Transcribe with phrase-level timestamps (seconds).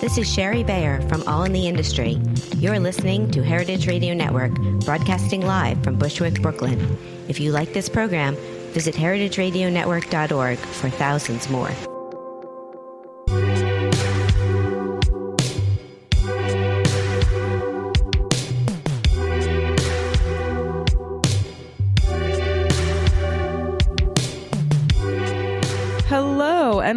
[0.00, 2.20] This is Shari Bayer from All in the Industry.
[2.58, 4.52] You're listening to Heritage Radio Network,
[4.84, 6.98] broadcasting live from Bushwick, Brooklyn.
[7.28, 8.36] If you like this program,
[8.72, 11.70] visit heritageradionetwork.org for thousands more.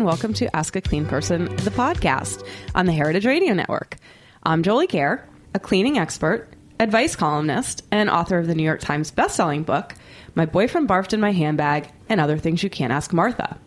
[0.10, 3.96] Welcome to Ask a Clean Person, the podcast on the Heritage Radio Network.
[4.42, 9.12] I'm Jolie Kerr, a cleaning expert, advice columnist, and author of the New York Times
[9.12, 9.94] bestselling book,
[10.34, 13.60] My Boyfriend Barfed in My Handbag and Other Things You Can't Ask Martha.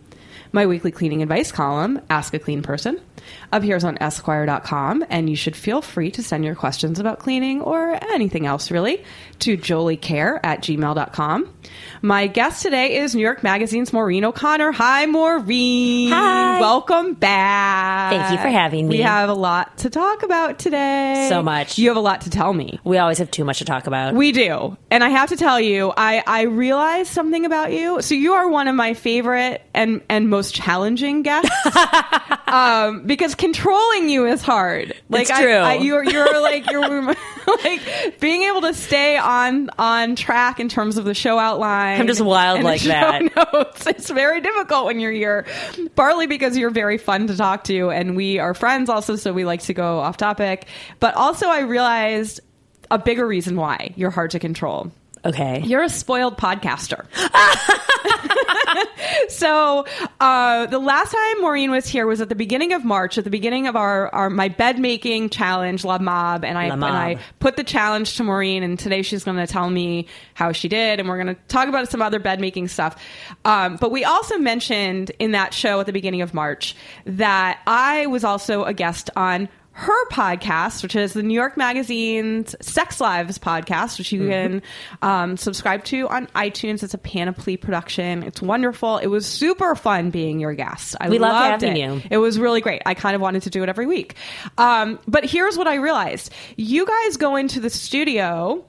[0.51, 2.99] My weekly cleaning advice column, Ask a Clean Person,
[3.51, 7.97] appears on Esquire.com, and you should feel free to send your questions about cleaning or
[8.11, 9.03] anything else really
[9.39, 11.53] to joliecare at gmail.com.
[12.01, 14.73] My guest today is New York Magazine's Maureen O'Connor.
[14.73, 16.11] Hi, Maureen.
[16.11, 16.59] Hi.
[16.59, 18.11] Welcome back.
[18.11, 18.97] Thank you for having me.
[18.97, 21.27] We have a lot to talk about today.
[21.29, 21.77] So much.
[21.77, 22.79] You have a lot to tell me.
[22.83, 24.15] We always have too much to talk about.
[24.15, 24.77] We do.
[24.91, 28.01] And I have to tell you, I, I realized something about you.
[28.01, 31.49] So you are one of my favorite and, and most challenging guests.
[32.47, 34.93] um, because controlling you is hard.
[35.09, 35.53] Like It's I- true.
[35.53, 37.13] I, you're you're like you're
[37.63, 41.99] like being able to stay on on track in terms of the show outline.
[42.01, 43.21] I'm just wild like that.
[43.53, 43.85] Notes.
[43.87, 45.45] It's very difficult when you're here,
[45.95, 49.45] partly because you're very fun to talk to, and we are friends also, so we
[49.45, 50.67] like to go off topic.
[50.99, 52.39] But also, I realized
[52.91, 54.91] a bigger reason why you're hard to control.
[55.25, 55.61] Okay.
[55.63, 57.05] You're a spoiled podcaster.
[59.29, 59.85] so
[60.19, 63.29] uh, the last time Maureen was here was at the beginning of March, at the
[63.29, 67.55] beginning of our, our my bed making challenge, La Mob, and I and I put
[67.55, 71.09] the challenge to Maureen, and today she's going to tell me how she did, and
[71.09, 73.01] we're going to talk about some other bed making stuff.
[73.45, 78.07] Um, but we also mentioned in that show at the beginning of March that I
[78.07, 83.39] was also a guest on her podcast, which is the New York Magazine's Sex Lives
[83.39, 84.29] podcast, which you Mm-hmm.
[84.29, 84.61] can
[85.01, 86.83] um, subscribe to on iTunes.
[86.83, 88.21] It's a Panoply production.
[88.21, 88.99] It's wonderful.
[88.99, 90.95] It was super fun being your guest.
[91.01, 91.79] I We loved loved having it.
[91.95, 92.01] you.
[92.11, 92.83] It was really great.
[92.85, 94.15] I kind of wanted to do it every week.
[94.59, 98.63] Um, but here's what I realized: you guys go into the studio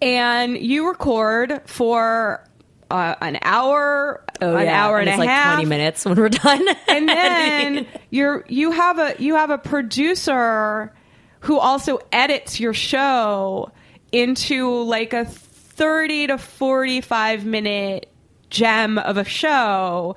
[0.00, 2.45] and you record for
[2.90, 4.84] uh, an hour, Oh, an yeah.
[4.84, 6.66] hour and, it's a like half, 20 minutes when we're done.
[6.88, 10.92] and then you're you have a you have a producer
[11.40, 13.70] who also edits your show
[14.12, 18.10] into like a 30 to 45 minute
[18.50, 20.16] gem of a show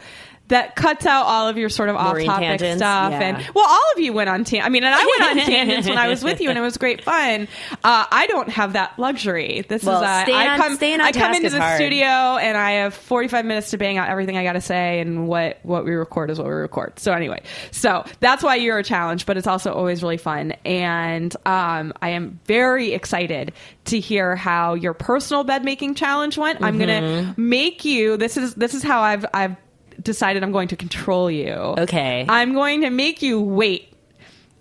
[0.50, 3.20] that cuts out all of your sort of off-topic stuff yeah.
[3.22, 5.88] and well all of you went on tan- I mean and I went on tangents
[5.88, 7.48] when I was with you and it was great fun
[7.84, 11.08] uh, I don't have that luxury this Well, is uh, staying I come staying on
[11.08, 11.78] I come into the hard.
[11.78, 15.28] studio and I have 45 minutes to bang out everything I got to say, and
[15.28, 17.00] what what we record is what we record.
[17.00, 21.36] So anyway, so that's why you're a challenge, but it's also always really fun, and
[21.46, 23.54] um, I am very excited
[23.86, 26.62] to hear how your personal bed making challenge went.
[26.62, 27.50] I'm gonna Mm-hmm.
[27.50, 28.18] make you.
[28.18, 29.56] This is this is how I've I've
[30.02, 31.52] decided I'm going to control you.
[31.54, 32.26] Okay.
[32.28, 33.94] I'm going to make you wait.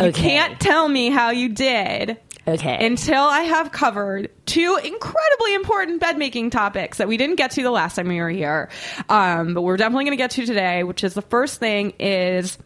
[0.00, 0.20] You Okay.
[0.22, 2.86] can't tell me how you did okay.
[2.86, 7.62] until I have covered two incredibly important bed making topics that we didn't get to
[7.62, 8.68] the last time we were here,
[9.08, 10.84] um, but we're definitely going to get to today.
[10.84, 12.58] Which is the first thing is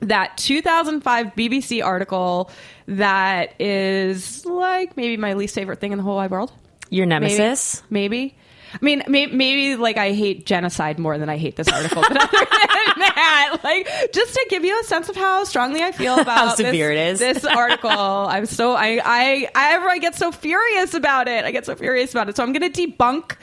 [0.00, 2.50] that 2005 BBC article
[2.86, 6.52] that is like maybe my least favorite thing in the whole wide world.
[6.90, 7.36] Your Maybe.
[7.36, 7.82] nemesis?
[7.88, 8.36] Maybe.
[8.72, 12.02] I mean, maybe, maybe like I hate genocide more than I hate this article.
[12.02, 15.92] But other than that, like just to give you a sense of how strongly I
[15.92, 17.18] feel about this- severe it is.
[17.18, 21.44] This article, I'm so I I I ever I get so furious about it.
[21.44, 22.36] I get so furious about it.
[22.36, 23.36] So I'm going to debunk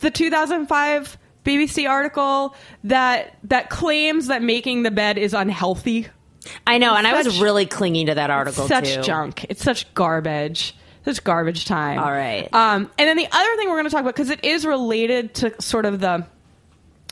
[0.00, 2.54] the 2005 BBC article
[2.84, 6.06] that that claims that making the bed is unhealthy.
[6.66, 9.02] I know, and I was really clinging to that article It's such too.
[9.02, 9.44] junk.
[9.50, 10.74] It's such garbage.
[11.04, 11.98] Such garbage time.
[11.98, 12.48] All right.
[12.52, 15.34] Um, and then the other thing we're going to talk about because it is related
[15.36, 16.26] to sort of the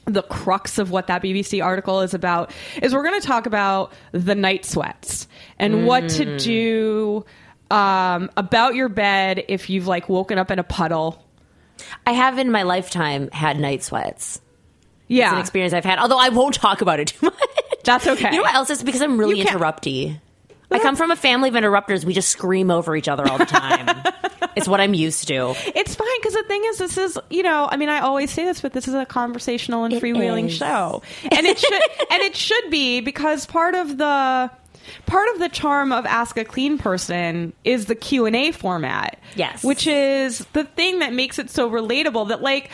[0.05, 2.51] the crux of what that BBC article is about
[2.83, 6.17] is we're going to talk about the night sweats and what Mm.
[6.17, 7.25] to do
[7.71, 11.23] um, about your bed if you've like woken up in a puddle.
[12.07, 14.41] I have in my lifetime had night sweats.
[15.09, 15.27] Yeah.
[15.27, 15.99] It's an experience I've had.
[15.99, 17.35] Although I won't talk about it too much.
[17.85, 18.31] That's okay.
[18.31, 18.83] You know what else is?
[18.83, 20.19] Because I'm really interrupty.
[20.71, 22.05] I come from a family of interrupters.
[22.05, 24.03] We just scream over each other all the time.
[24.57, 25.55] it's what I'm used to.
[25.75, 28.45] It's fine because the thing is, this is you know, I mean, I always say
[28.45, 30.55] this, but this is a conversational and It freewheeling is.
[30.55, 31.73] show, and it should
[32.11, 34.51] and it should be because part of the
[35.07, 39.19] part of the charm of Ask a Clean Person is the Q and A format.
[39.37, 39.63] Yes.
[39.65, 42.29] which is the thing that makes it so relatable.
[42.29, 42.71] That like.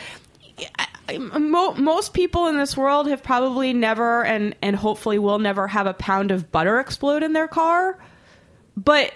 [0.79, 5.39] I- I- Mo- most people in this world have probably never and and hopefully will
[5.39, 7.99] never have a pound of butter explode in their car
[8.75, 9.13] but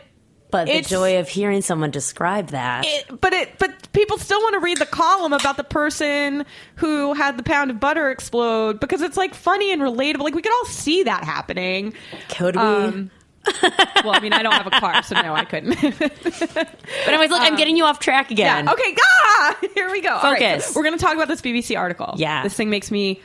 [0.52, 2.86] But the joy of hearing someone describe that.
[2.86, 6.46] it, but it but people still want to read the column about the person
[6.76, 10.22] who had the pound of butter explode because it's like funny and relatable.
[10.22, 11.94] Like we could all see that happening.
[12.30, 12.62] Could we?
[12.62, 13.12] Um,
[14.04, 15.70] well, I mean, I don't have a car, so no, I couldn't.
[16.00, 18.66] but anyways, look, I'm getting you off track again.
[18.66, 18.74] yeah.
[18.74, 18.96] Okay.
[19.02, 20.14] Ah, here we go.
[20.14, 20.76] All right, Focus.
[20.76, 22.14] we're going to talk about this BBC article.
[22.18, 22.44] Yeah.
[22.44, 23.22] This thing makes me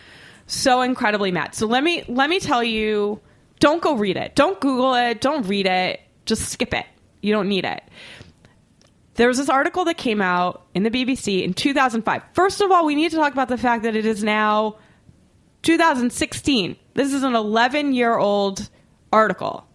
[0.47, 1.55] so incredibly mad.
[1.55, 3.21] So let me let me tell you.
[3.61, 4.35] Don't go read it.
[4.35, 5.21] Don't Google it.
[5.21, 6.01] Don't read it.
[6.27, 6.85] Just skip it.
[7.23, 7.83] You don't need it.
[9.15, 12.23] There was this article that came out in the BBC in 2005.
[12.33, 14.77] First of all, we need to talk about the fact that it is now
[15.63, 16.77] 2016.
[16.95, 18.69] This is an 11 year old
[19.13, 19.67] article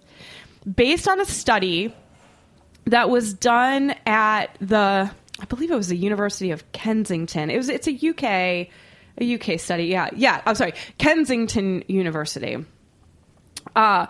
[0.75, 1.94] based on a study
[2.86, 5.10] that was done at the
[5.42, 7.50] I believe it was the University of Kensington.
[7.50, 8.68] It was it's a UK
[9.21, 9.86] a UK study.
[9.86, 10.10] Yeah.
[10.16, 10.74] Yeah, I'm sorry.
[10.98, 12.57] Kensington University.
[13.75, 14.07] Uh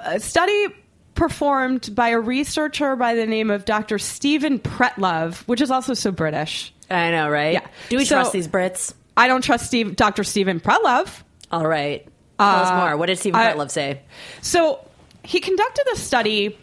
[0.00, 0.66] a study
[1.14, 3.98] performed by a researcher by the name of Dr.
[3.98, 6.72] Stephen Pretlove, which is also so British.
[6.90, 7.54] I know, right?
[7.54, 7.66] Yeah.
[7.88, 8.92] Do we So- trust these Brits?
[9.16, 10.24] I don't trust Steve, Dr.
[10.24, 11.22] Stephen Pretlove.
[11.50, 12.06] All right.
[12.38, 12.96] Tell us Uh, more.
[12.98, 14.00] What did Stephen I- Pretlove say?
[14.42, 14.85] So
[15.26, 16.58] he conducted a study.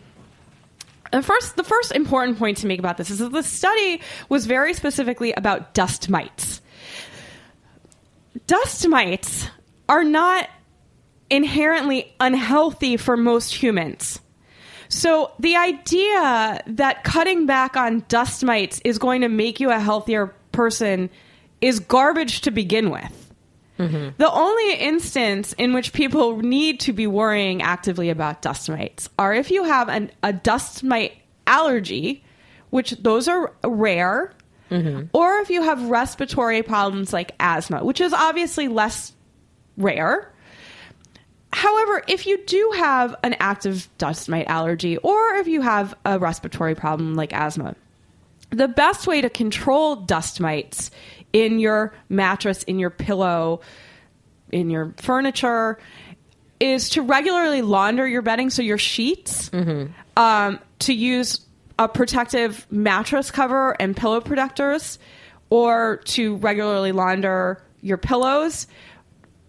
[1.11, 4.45] The first, the first important point to make about this is that the study was
[4.45, 6.61] very specifically about dust mites.
[8.47, 9.47] Dust mites
[9.87, 10.49] are not
[11.29, 14.19] inherently unhealthy for most humans.
[14.89, 19.79] So the idea that cutting back on dust mites is going to make you a
[19.79, 21.09] healthier person
[21.61, 23.22] is garbage to begin with.
[23.79, 24.09] Mm-hmm.
[24.17, 29.33] The only instance in which people need to be worrying actively about dust mites are
[29.33, 31.13] if you have an, a dust mite
[31.47, 32.23] allergy,
[32.69, 34.33] which those are rare,
[34.69, 35.05] mm-hmm.
[35.13, 39.13] or if you have respiratory problems like asthma, which is obviously less
[39.75, 40.31] rare.
[41.51, 46.19] However, if you do have an active dust mite allergy, or if you have a
[46.19, 47.75] respiratory problem like asthma,
[48.49, 50.91] the best way to control dust mites
[51.33, 53.59] in your mattress, in your pillow,
[54.51, 55.79] in your furniture
[56.59, 59.49] is to regularly launder your bedding, so your sheets,
[60.15, 61.41] um, to use
[61.77, 64.99] a protective mattress cover and pillow protectors,
[65.49, 68.67] or to regularly launder your pillows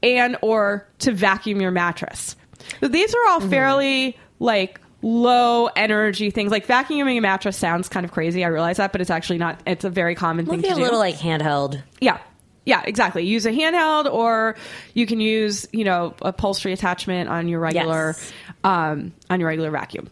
[0.02, 2.34] and or to vacuum your mattress.
[2.80, 6.50] So these are all fairly like low energy things.
[6.50, 8.42] Like vacuuming a mattress sounds kind of crazy.
[8.42, 9.60] I realize that, but it's actually not.
[9.66, 10.82] It's a very common thing Maybe to a do.
[10.82, 11.82] little like handheld.
[12.00, 12.18] yeah.
[12.66, 13.24] Yeah, exactly.
[13.26, 14.56] Use a handheld, or
[14.94, 18.32] you can use, you know, upholstery attachment on your regular, Yes.
[18.64, 20.08] um, on your regular vacuum.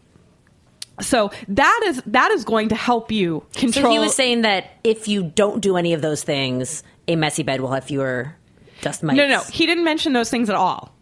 [1.01, 3.87] So that is that is going to help you control.
[3.87, 7.43] So he was saying that if you don't do any of those things, a messy
[7.43, 8.35] bed will have fewer
[8.83, 9.17] dust mites.
[9.17, 10.95] No, no, he didn't mention those things at all.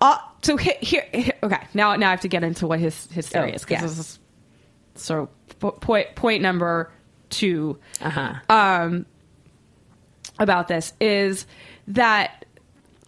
[0.00, 1.60] Uh, so here, here, here- okay.
[1.74, 3.86] Now, now I have to get into what his his theory Oh, is because yeah.
[3.86, 4.18] this is
[4.96, 5.28] so
[5.60, 6.90] po- point point number
[7.30, 8.34] two Uh-huh.
[8.48, 9.06] um,
[10.38, 11.46] about this is
[11.88, 12.44] that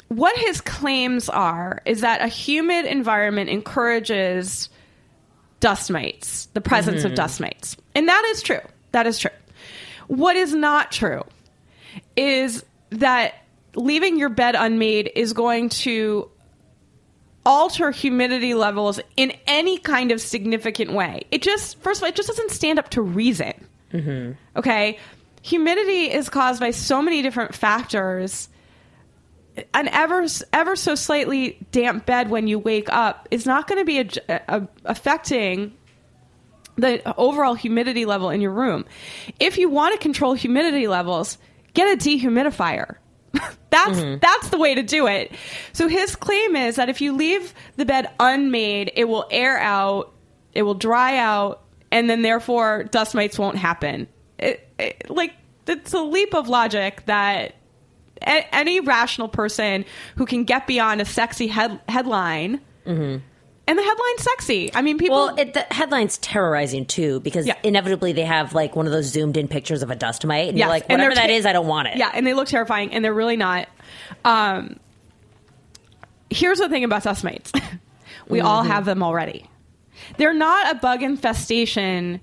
[0.09, 4.69] what his claims are is that a humid environment encourages
[5.61, 8.61] dust mites, the presence of dust mites, and that is true.
[8.93, 9.31] That is true.
[10.09, 11.23] What is not true
[12.17, 13.35] is that
[13.75, 16.30] leaving your bed unmade is going to
[17.45, 21.23] alter humidity levels in any kind of significant way.
[21.31, 23.53] It just, first of all, it just doesn't stand up to reason.
[23.93, 24.33] Mm-hmm.
[24.59, 24.99] Okay?
[25.43, 28.49] Humidity is caused by so many different factors.
[29.75, 33.85] An ever ever so slightly damp bed when you wake up is not going to
[33.85, 35.75] be a, a- affecting
[36.77, 38.85] the overall humidity level in your room.
[39.39, 41.37] If you want to control humidity levels,
[41.75, 42.97] get a dehumidifier.
[43.71, 44.19] that's mm-hmm.
[44.21, 45.33] that's the way to do it.
[45.73, 50.13] So his claim is that if you leave the bed unmade, it will air out,
[50.53, 54.09] it will dry out, and then therefore dust mites won't happen.
[54.39, 55.35] It, it, like
[55.67, 57.55] it's a leap of logic that
[58.23, 59.85] a- any rational person
[60.17, 63.23] who can get beyond a sexy head- headline and
[63.71, 64.71] and the headline's sexy.
[64.75, 65.17] I mean, people.
[65.17, 67.55] Well, it, the headline's terrorizing too because Yeah.
[67.63, 70.59] inevitably they have like one of those zoomed in pictures of a dust mite, and
[70.59, 71.97] Yes, you're like, whatever that ta- is, I don't want it.
[71.97, 73.69] Yeah, and they look terrifying, and they're really not.
[74.25, 74.79] Um,
[76.31, 77.53] here's the thing about dust mites:
[78.29, 78.71] we all Mm-hmm.
[78.73, 79.47] have them already.
[80.17, 82.21] They're not a bug infestation.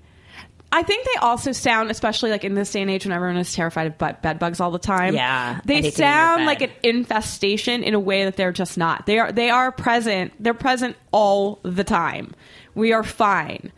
[0.70, 3.54] I think they also sound, especially like in this day and age when everyone is
[3.54, 5.14] terrified of bed, bed bugs all the time.
[5.14, 8.76] Yeah, they anything in your sound like an infestation in a way that they're just
[8.76, 9.06] not.
[9.06, 10.32] They are they are present.
[10.38, 12.34] They're present all the time.
[12.74, 13.72] We are fine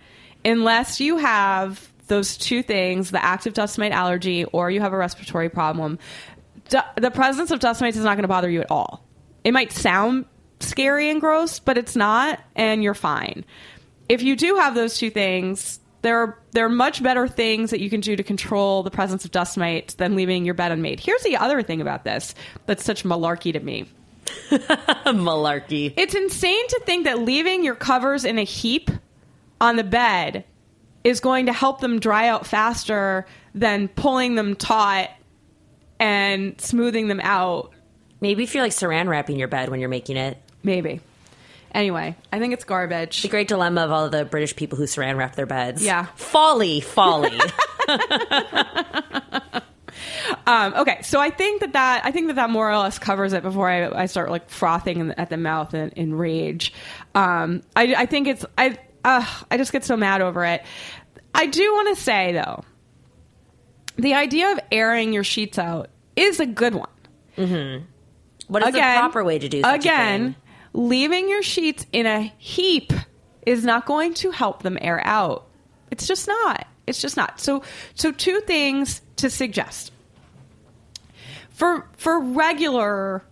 [0.44, 4.96] unless you have those two things: the active dust mite allergy, or you have a
[4.96, 5.98] respiratory problem.
[6.68, 9.04] Du- the presence of dust mites is not going to bother you at all.
[9.44, 10.24] It might sound
[10.60, 13.44] scary and gross, but it's not, and you're fine.
[14.08, 17.80] If you do have those two things, there are there are much better things that
[17.80, 21.00] you can do to control the presence of dust mites than leaving your bed unmade.
[21.00, 22.34] Here's the other thing about this
[22.66, 23.86] that's such malarkey to me.
[24.50, 25.92] malarkey.
[25.96, 28.90] It's insane to think that leaving your covers in a heap
[29.60, 30.44] on the bed
[31.04, 35.10] is going to help them dry out faster than pulling them taut
[35.98, 37.72] and smoothing them out.
[38.20, 40.38] Maybe if you're like saran wrapping your bed when you're making it.
[40.62, 41.00] Maybe.
[41.72, 43.22] Anyway, I think it's garbage.
[43.22, 45.84] The great dilemma of all the British people who saran wrap their beds.
[45.84, 46.06] Yeah.
[46.16, 47.38] Folly, folly.
[50.46, 53.32] Um, okay, so I think that that I think that that more or less covers
[53.32, 56.72] it before I, I start like frothing in, at the mouth in, in rage.
[57.14, 60.62] Um, I, I think it's I uh, I just get so mad over it.
[61.34, 62.64] I do want to say though,
[63.96, 66.88] the idea of airing your sheets out is a good one.
[68.48, 70.36] what is again, the proper way to do such a again, thing?
[70.72, 72.92] Leaving your sheets in a heap
[73.46, 75.46] is not going to help them air out.
[75.90, 76.66] It's just not.
[76.86, 77.40] It's just not.
[77.40, 77.62] So
[77.94, 79.92] so two things to suggest.
[81.50, 83.24] For for regular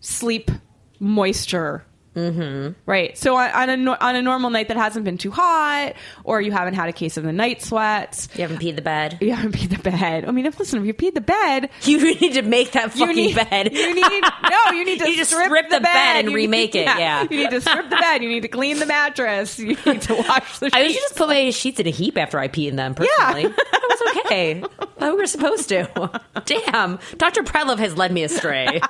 [0.00, 0.50] sleep
[0.98, 2.72] moisture Mm-hmm.
[2.86, 3.18] Right.
[3.18, 6.52] So on, on a on a normal night that hasn't been too hot, or you
[6.52, 9.18] haven't had a case of the night sweats, You haven't peed the bed.
[9.20, 10.24] you haven't peed the bed.
[10.24, 13.16] I mean, if listen, if you peed the bed, You need to make that fucking
[13.16, 13.72] need bed.
[13.72, 14.70] You need no.
[14.72, 17.22] You need to You just strip, strip the, the bed and You remake it, yeah.
[17.22, 18.22] you need to strip the bed.
[18.22, 19.58] You need to clean the mattress.
[19.64, 20.66] You need to wash the.
[20.66, 20.76] Sheets.
[20.76, 21.04] I usually sheets.
[21.04, 22.94] just put my sheets in a heap after I pee in them.
[22.94, 24.62] Personally, that was okay.
[25.00, 26.20] We were supposed to.
[26.44, 27.42] Damn, Dr.
[27.42, 28.80] Pretlove has led me astray.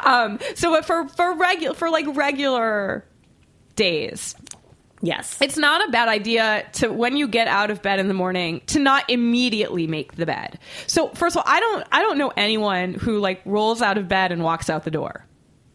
[0.00, 3.04] Um, so, but for for regular for like regular
[3.74, 4.34] days,
[5.02, 8.14] Yes, it's not a bad idea to when you get out of bed in the
[8.14, 10.58] morning to not immediately make the bed.
[10.86, 14.08] So first of all, I don't I don't know anyone who like rolls out of
[14.08, 15.26] bed and walks out the door.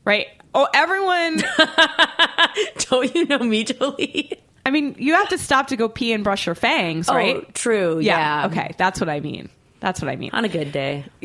[0.03, 0.27] Right?
[0.53, 1.37] Oh, everyone
[2.89, 4.33] don't you know me, Jolie?
[4.65, 7.37] I mean, you have to stop to go pee and brush your fangs, oh, right?
[7.37, 7.99] Oh, true.
[7.99, 8.47] Yeah.
[8.47, 9.49] Okay, that's what I mean.
[9.79, 10.31] That's what I mean.
[10.33, 11.05] On a good day.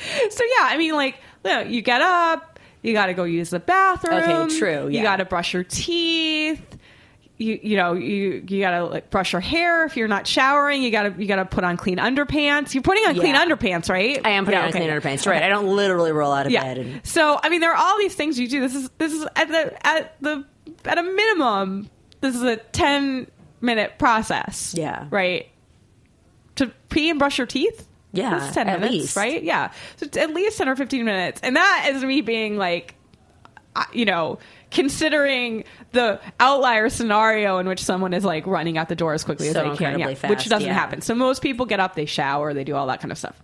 [0.30, 3.50] So yeah, I mean, like, you, know, you get up, you got to go use
[3.50, 4.14] the bathroom.
[4.48, 6.76] Okay, true, You got to brush your teeth.
[7.36, 10.82] You you know you you got to like brush your hair if you're not showering.
[10.82, 12.74] You got to you got to put on clean underpants.
[12.74, 14.20] You're putting on clean underpants, right?
[14.26, 14.78] I am putting Yeah, on okay.
[14.80, 15.26] clean underpants.
[15.26, 15.42] Right.
[15.42, 16.64] I don't literally roll out of Yeah.
[16.64, 16.78] bed.
[16.78, 18.60] And, So I mean, there are all these things you do.
[18.60, 20.44] This is this is at the at the
[20.84, 21.88] at a minimum.
[22.20, 23.26] This is a ten
[23.62, 24.74] minute process.
[24.76, 25.06] Yeah.
[25.10, 25.48] Right.
[26.56, 27.88] To pee and brush your teeth.
[28.12, 29.16] Yeah, ten at minutes, least.
[29.16, 29.42] right?
[29.42, 29.70] Yeah.
[29.96, 32.94] So it's at least ten or fifteen minutes, and that is me being like,
[33.92, 34.38] you know,
[34.70, 39.48] considering the outlier scenario in which someone is like running out the door as quickly
[39.48, 40.74] as they can, yeah, which doesn't yeah.
[40.74, 41.00] happen.
[41.00, 43.40] So most people get up, they shower, they do all that kind of stuff.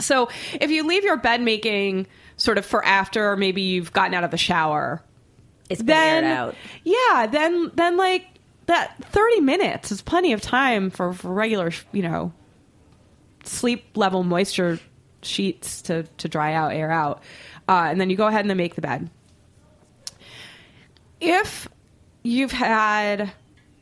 [0.00, 4.14] So if you leave your bed making sort of for after, or maybe you've gotten
[4.14, 5.02] out of the shower,
[5.70, 6.54] it's been then out.
[6.84, 8.26] yeah, then then like
[8.66, 12.32] that thirty minutes is plenty of time for, for regular, you know,
[13.44, 14.78] sleep level moisture
[15.22, 17.22] sheets to to dry out, air out,
[17.68, 19.10] uh, and then you go ahead and then make the bed.
[21.20, 21.68] If
[22.22, 23.32] you've had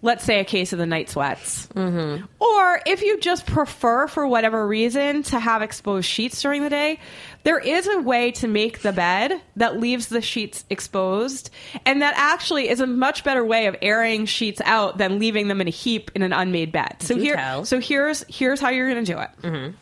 [0.02, 1.66] let's say a case of the night sweats.
[1.68, 2.24] Mm-hmm.
[2.40, 6.98] Or if you just prefer for whatever reason to have exposed sheets during the day
[7.44, 11.50] there is a way to make the bed that leaves the sheets exposed.
[11.84, 15.60] And that actually is a much better way of airing sheets out than leaving them
[15.60, 16.96] in a heap in an unmade bed.
[17.00, 17.64] So Do here tell.
[17.64, 19.30] so here's here's how you're going to do it.
[19.42, 19.76] Mm-hmm.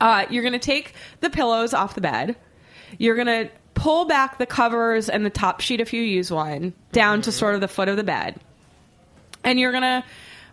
[0.00, 2.36] Uh, you're going to take the pillows off the bed.
[2.98, 6.72] You're going to pull back the covers and the top sheet if you use one
[6.92, 7.38] down to mm-hmm.
[7.38, 8.40] sort of the foot of the bed.
[9.48, 10.04] And you're to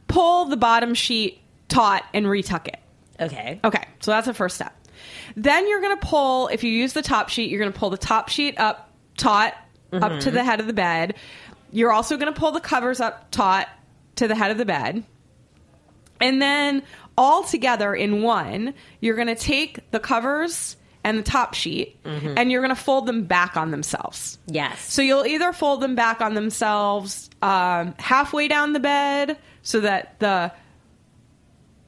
[0.08, 2.80] pull the bottom sheet taut and retuck it.
[3.20, 3.60] Okay.
[3.64, 4.74] Okay, so that's the first step.
[5.36, 8.30] Then you're to pull, if you use the top sheet, you're to pull the top
[8.30, 9.54] sheet up taut
[9.92, 10.48] up to the mm-hmm.
[10.48, 11.16] head of the bed.
[11.72, 13.68] You're also to pull the covers up taut
[14.16, 15.04] to the head of the bed.
[16.22, 16.84] And then
[17.18, 22.52] all together in one, you're going to take the covers and the top sheet, and
[22.52, 24.40] you're going to fold them back on themselves.
[24.48, 24.92] Yes.
[24.92, 30.20] So you'll either fold them back on themselves um, halfway down the bed so that
[30.20, 30.52] the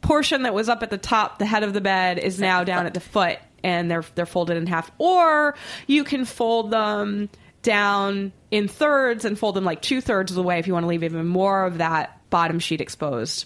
[0.01, 2.85] portion that was up at the top, the head of the bed, is now down
[2.85, 4.91] at the foot and they're they're folded in half.
[4.99, 5.55] Or
[5.87, 7.29] you can fold them
[7.63, 10.83] down in thirds and fold them like two thirds of the way if you want
[10.83, 13.45] to leave even more of that bottom sheet exposed.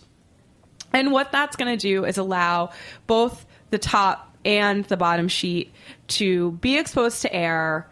[0.92, 2.72] And what that's going to do is allow
[3.08, 5.74] both the top and the bottom sheet
[6.10, 7.88] to be exposed to air,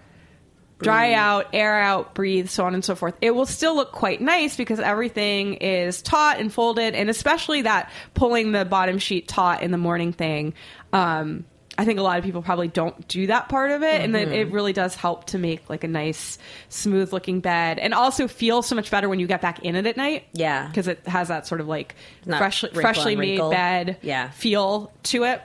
[0.80, 3.16] dry out, air out, breathe, so on and so forth.
[3.22, 7.92] It will still look quite nice because everything is taut and folded, and especially that
[8.14, 10.54] pulling the bottom sheet taut in the morning thing.
[10.94, 11.46] Um,
[11.78, 14.34] I think a lot of people probably don't do that part of it, and then
[14.34, 16.38] it really does help to make like a nice,
[16.68, 19.86] smooth looking bed, and also feel so much better when you get back in it
[19.86, 20.26] at night.
[20.34, 20.68] Yeah.
[20.68, 23.50] because it has that sort of like Not fresh, freshly made wrinkle.
[23.52, 24.30] bed Yeah.
[24.32, 25.42] feel to it.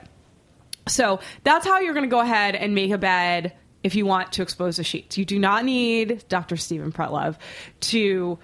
[0.87, 4.33] So that's how you're going to go ahead and make a bed if you want
[4.33, 5.17] to expose the sheets.
[5.17, 6.57] You do not need Dr.
[6.57, 7.37] Stephen Pretlove
[7.81, 8.39] to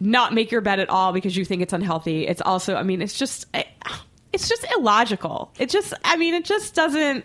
[0.00, 2.26] not make your bed at all because you think it's unhealthy.
[2.26, 3.64] It's also, I mean, it's just, eh,
[4.32, 5.52] it's just illogical.
[5.58, 7.24] It just, I mean, it just doesn't.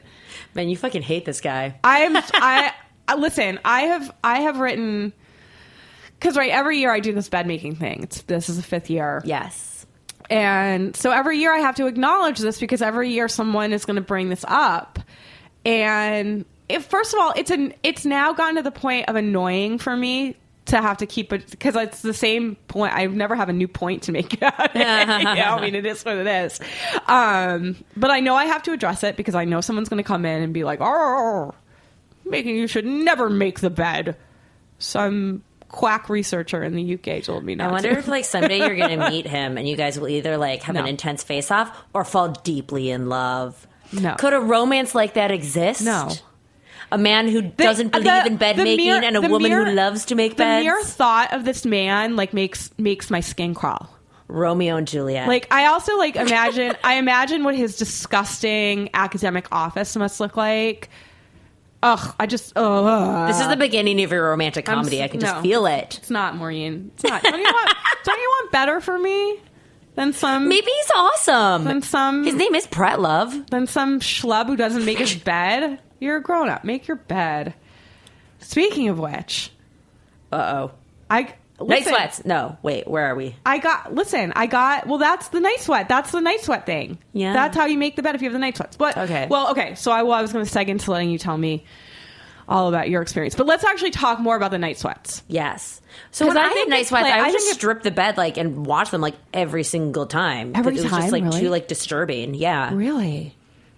[0.53, 1.77] Man, you fucking hate this guy.
[1.83, 2.73] I'm, I,
[3.07, 3.59] I listen.
[3.65, 5.13] I have, I have written
[6.19, 8.03] because right every year I do this bed making thing.
[8.03, 9.21] It's this is the fifth year.
[9.25, 9.78] Yes.
[10.29, 13.95] And so every year I have to acknowledge this because every year someone is going
[13.95, 14.99] to bring this up.
[15.65, 19.79] And if first of all, it's an it's now gotten to the point of annoying
[19.79, 20.35] for me
[20.69, 22.93] to have to keep it because it's the same point.
[22.93, 24.59] I never have a new point to make out.
[24.59, 24.79] of it.
[25.23, 26.59] know, I mean, it is what it is.
[27.07, 30.07] Um, but I know I have to address it because I know someone's going to
[30.07, 31.53] come in and be like, "Oh,
[32.23, 34.15] making you should never make the bed."
[34.77, 37.99] Some quack researcher in the UK told me not I wonder to.
[37.99, 40.81] if like someday you're gonna meet him and you guys will either like have No.
[40.81, 43.67] an intense face off or fall deeply in love.
[43.93, 44.15] No.
[44.15, 45.83] Could a romance like that exist?
[45.83, 46.09] No.
[46.91, 49.71] A man who doesn't believe the- in bed making mere- and a woman mere- who
[49.73, 50.65] loves to make the beds.
[50.65, 53.89] The mere thought of this man like makes makes my skin crawl.
[54.27, 55.27] Romeo and Juliet.
[55.27, 60.89] Like I also like imagine I imagine what his disgusting academic office must look like.
[61.81, 63.27] Ugh, I just ugh.
[63.29, 65.01] this is the beginning of your romantic I'm comedy.
[65.01, 65.41] I can just no.
[65.41, 65.97] feel it.
[65.99, 66.91] It's not Maureen.
[66.95, 67.23] It's not.
[67.23, 67.77] Don't you want?
[68.03, 69.39] don't you want better for me
[69.95, 70.49] than some?
[70.49, 71.63] Maybe he's awesome.
[71.63, 72.25] than some.
[72.25, 73.49] His name is Pretlove.
[73.49, 75.79] than some schlub who doesn't make his bed.
[75.99, 76.65] You're a grown up.
[76.65, 77.53] Make your bed.
[78.39, 79.51] Speaking of which,
[80.31, 80.71] Uh oh.
[81.09, 81.33] I
[81.65, 82.23] Night sweats.
[82.25, 82.87] No, wait.
[82.87, 83.35] Where are we?
[83.45, 85.87] I got listen, I got well that's the night sweat.
[85.89, 86.97] That's the night sweat thing.
[87.13, 87.33] Yeah.
[87.33, 88.77] That's how you make the bed if you have the night sweats.
[88.77, 89.27] But Okay.
[89.29, 89.75] well, okay.
[89.75, 91.65] So I, well, I was gonna seg into letting you tell me
[92.47, 93.35] all about your experience.
[93.35, 95.21] But let's actually talk more about the night sweats.
[95.27, 95.81] Yes.
[96.11, 98.37] So when I I, think night sweats, like- I I just strip the bed like
[98.37, 100.53] and watch them like every single time.
[100.55, 101.39] Every it was time, just like really?
[101.41, 102.33] too like disturbing.
[102.33, 102.73] Yeah.
[102.73, 103.35] Really?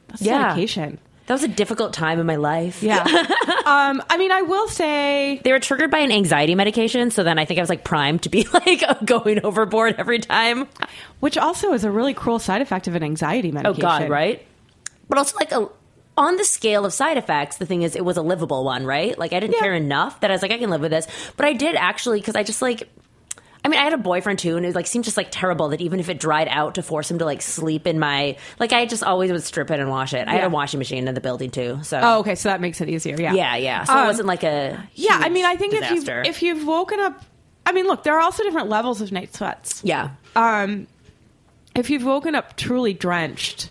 [0.08, 0.50] That's Yeah.
[0.50, 1.00] dedication.
[1.32, 2.84] That was a difficult time in my life.
[2.84, 3.04] Yeah.
[3.66, 7.40] um, I mean I will say They were triggered by an anxiety medication, so then
[7.40, 10.68] I think I was like primed to be like going overboard every time.
[11.22, 13.80] which also is a really cruel side effect of an anxiety medication.
[13.86, 14.46] Oh god, right?
[15.08, 15.70] But also like a
[16.18, 19.18] on the scale of side effects, the thing is it was a livable one, right?
[19.18, 19.62] Like I didn't Yeah.
[19.62, 21.08] care enough that I was like I can live with this.
[21.38, 22.90] But I did actually because I just like
[23.64, 25.82] I mean, I had a boyfriend too, and it like seemed just like terrible that
[25.82, 28.88] even if it dried out to force him to like sleep in my like I
[28.88, 30.28] just always would strip it and wash it.
[30.28, 32.82] I had a washing machine in the building too, so Oh, okay, so that makes
[32.82, 33.16] it easier.
[33.22, 33.34] Yeah.
[33.34, 33.84] yeah, yeah.
[33.84, 36.66] So Um, it wasn't like a Yeah, I mean I think if you if you've
[36.66, 37.24] woken up
[37.66, 39.82] I mean look, there are also different levels of night sweats.
[39.84, 40.10] yeah.
[40.36, 40.88] um,
[41.76, 43.70] if you've woken up truly drenched,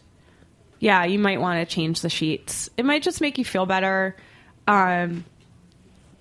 [0.79, 2.71] yeah, you might want to change the sheets.
[2.77, 4.17] It might just make you feel better.
[4.69, 5.25] Um,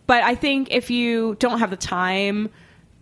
[0.07, 2.49] but I think if you don't have the time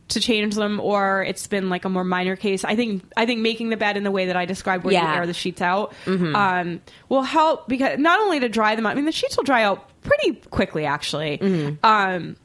[0.10, 3.42] to change them, or it's been like a more minor case, I think I think
[3.42, 5.02] making the bed in the way that I described, where Yeah.
[5.04, 5.14] Mm-hmm.
[5.14, 8.92] you air the sheets out, um, will help because not only to dry them out.
[8.92, 11.38] I mean, the sheets will dry out pretty quickly, actually.
[11.40, 11.86] Mm-hmm.
[11.86, 12.38] Um,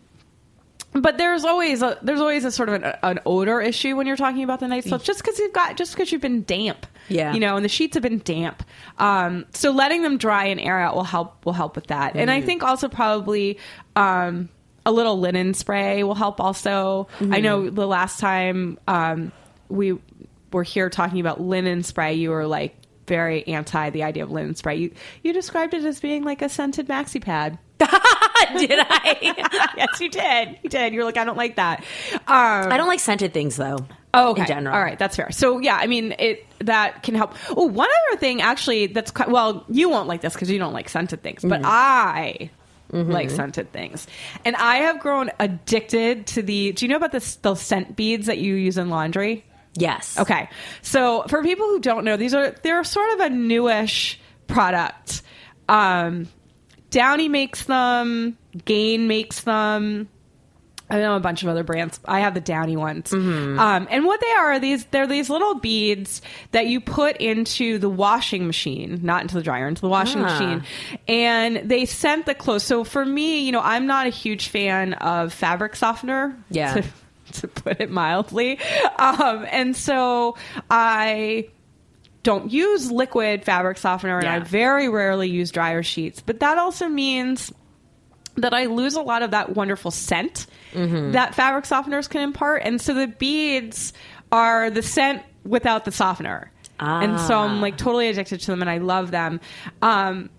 [0.94, 4.16] but there's always a there's always a sort of an, an odor issue when you're
[4.16, 7.32] talking about the night sweats, just because you've got just because you've been damp, Yeah.
[7.32, 8.62] you know, and the sheets have been damp.
[8.98, 12.14] Um, so letting them dry and air out will help will help with that.
[12.14, 13.58] And I think also probably
[13.96, 14.50] um,
[14.84, 16.40] a little linen spray will help.
[16.40, 19.32] Also, I know the last time um,
[19.68, 19.98] we
[20.52, 24.54] were here talking about linen spray, you were like very anti the idea of linen
[24.54, 24.76] spray.
[24.76, 24.92] You
[25.22, 27.58] you described it as being like a scented maxi pad.
[27.78, 29.70] Did I?
[29.76, 30.58] yes, you did.
[30.62, 30.92] You did.
[30.92, 31.80] You were like, I don't like that.
[32.12, 33.78] Um, I don't like scented things though.
[34.14, 34.42] Oh, okay.
[34.42, 34.74] In general.
[34.76, 35.30] All right, that's fair.
[35.30, 37.34] So yeah, I mean, it that can help.
[37.50, 40.72] Oh, one other thing actually that's ki- well, you won't like this because you don't
[40.72, 42.50] like scented things, but I
[42.92, 44.06] like scented things,
[44.44, 46.72] and I have grown addicted to the.
[46.72, 49.44] Do you know about the Those scent beads that you use in laundry.
[49.74, 50.18] Yes.
[50.18, 50.50] Okay.
[50.82, 55.22] So for people who don't know, these are they're sort of a newish product.
[55.68, 56.28] Um,
[56.90, 58.36] Downy makes them.
[58.64, 60.08] Gain makes them.
[60.92, 61.98] I know a bunch of other brands.
[62.04, 63.12] I have the Downy ones.
[63.14, 67.78] Um, and what they are, are these they're these little beads that you put into
[67.78, 70.24] the washing machine, not into the dryer, into the washing Ah.
[70.24, 70.64] machine.
[71.08, 72.64] And they scent the clothes.
[72.64, 76.36] So for me, you know, I'm not a huge fan of fabric softener.
[76.50, 76.74] Yeah.
[76.74, 76.84] To,
[77.40, 78.58] to put it mildly.
[78.98, 80.36] Um, and so
[80.70, 81.48] I
[82.22, 86.20] don't use liquid fabric softener and I very rarely use dryer sheets.
[86.20, 87.50] But that also means
[88.36, 91.12] that I lose a lot of that wonderful scent Mm-hmm.
[91.12, 92.62] that fabric softeners can impart.
[92.64, 93.92] And so the beads
[94.30, 96.50] are the scent without the softener.
[96.80, 99.40] And so I'm like totally addicted to them and I love them.
[99.82, 100.30] Um,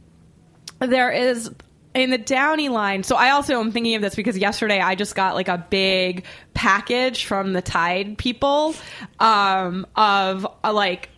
[0.80, 1.52] there is
[1.94, 3.04] in the Downy line.
[3.04, 6.26] So I also am thinking of this because yesterday I just got like a big
[6.56, 8.74] package from the Tide people
[9.20, 11.10] um, of uh, like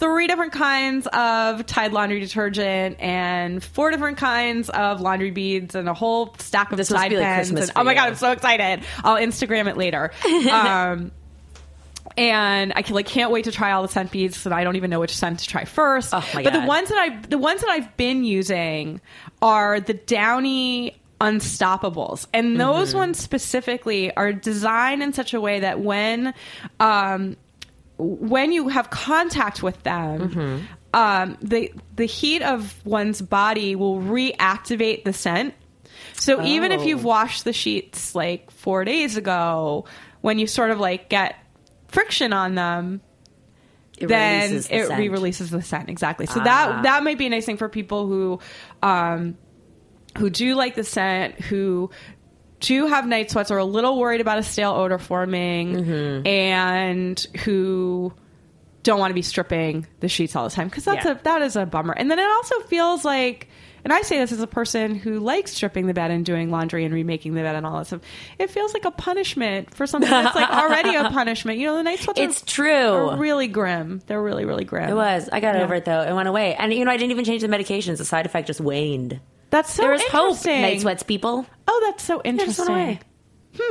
[0.00, 5.88] three different kinds of Tide laundry detergent and four different kinds of laundry beads and
[5.88, 7.36] a whole stack of This Tide like pens.
[7.50, 8.08] Christmas and- oh my god.
[8.08, 8.82] I'm so excited!
[9.04, 10.10] I'll Instagram it later.
[10.50, 11.12] um,
[12.16, 14.76] and I can like can't wait to try all the scent beads, and I don't
[14.76, 16.10] even know which scent to try first.
[16.12, 19.00] Oh, my but the ones that I the ones that I've been using
[19.42, 22.98] are the Downy Unstoppables, and those Mm-hmm.
[22.98, 26.34] ones specifically are designed in such a way that when
[26.80, 27.36] um,
[28.00, 30.30] when you have contact with them.
[30.30, 30.64] Mm-hmm.
[30.92, 35.54] Um, the the heat of one's body will reactivate the scent.
[36.14, 36.84] So even if Oh.
[36.84, 39.84] you've washed the sheets like four days ago,
[40.20, 41.36] when you sort of like get
[41.88, 43.00] friction on them,
[43.98, 46.26] It then releases the it re-releases the scent exactly.
[46.26, 46.44] So Ah.
[46.44, 48.40] that that might be a nice thing for people who
[48.82, 49.36] um,
[50.18, 51.90] who do like the scent, who
[52.60, 56.26] do have night sweats, or a little worried about a stale odor forming, Mm-hmm.
[56.26, 58.12] and who
[58.82, 61.12] don't want to be stripping the sheets all the time because that's Yeah.
[61.12, 61.92] a that is a bummer.
[61.94, 63.48] And then it also feels like.
[63.82, 66.84] And I say this as a person who likes stripping the bed and doing laundry
[66.84, 68.02] and remaking the bed and all that stuff.
[68.38, 71.58] It feels like a punishment for something that's like already a punishment.
[71.58, 72.70] You know, the night sweats are- It's true.
[73.08, 74.02] are really grim.
[74.06, 74.90] They're really, really grim.
[74.90, 75.30] It was.
[75.32, 75.62] I got Yeah.
[75.62, 76.02] over it though.
[76.02, 76.54] It went away.
[76.56, 77.96] And you know, I didn't even change the medications.
[77.96, 79.18] The side effect just waned.
[79.50, 80.44] That's so there was hope.
[80.46, 81.46] Night sweats people.
[81.66, 82.68] Oh, that's so interesting.
[82.68, 83.00] away.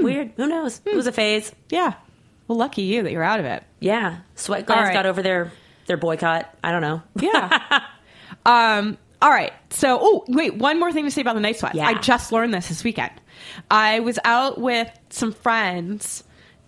[0.02, 0.32] Weird.
[0.36, 0.82] Who knows?
[0.86, 1.54] It was a phase.
[1.70, 1.94] Yeah.
[2.48, 3.64] Well, lucky you that you're out of it.
[3.80, 4.20] Yeah.
[4.36, 4.94] Sweat glands right.
[4.94, 5.52] got over their
[5.88, 6.54] their boycott.
[6.64, 7.02] I don't know.
[7.20, 7.86] Yeah.
[8.46, 8.98] um.
[9.22, 9.52] All right.
[9.70, 10.56] So, oh, wait.
[10.56, 11.76] One more thing to say about the night sweats.
[11.76, 11.88] Yeah.
[11.88, 13.12] I just learned this this weekend.
[13.70, 16.24] I was out with some friends,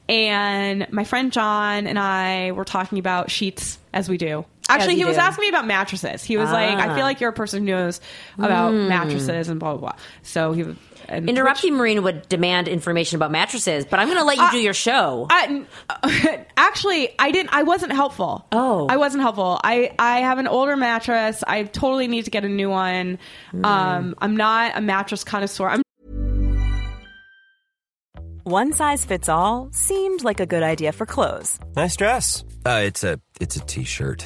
[0.10, 4.46] and my friend John and I were talking about sheets as we do.
[4.76, 6.24] Actually, he you was asking me about mattresses.
[6.24, 6.96] He was like, "I Ah.
[6.96, 8.00] feel like you're a person who knows
[8.38, 10.66] about mattresses and blah blah blah." So he
[11.10, 14.52] and Interrupting Maureen would demand information about mattresses, but I'm going to let you Uh,
[14.52, 15.28] do your show.
[15.30, 15.64] I,
[16.58, 17.54] actually, I didn't.
[17.54, 18.46] I wasn't helpful.
[18.52, 18.88] Oh.
[18.88, 19.60] I wasn't helpful.
[19.64, 21.44] I I have an older mattress.
[21.46, 23.20] I totally need to get a new one.
[23.52, 23.66] Hmm.
[23.66, 25.68] Um, I'm not a mattress connoisseur.
[25.70, 25.82] I'm
[28.44, 32.44] One size fits all seemed like a good idea for clothes Nice dress.
[32.66, 34.26] Uh, it's a it's a t-shirt.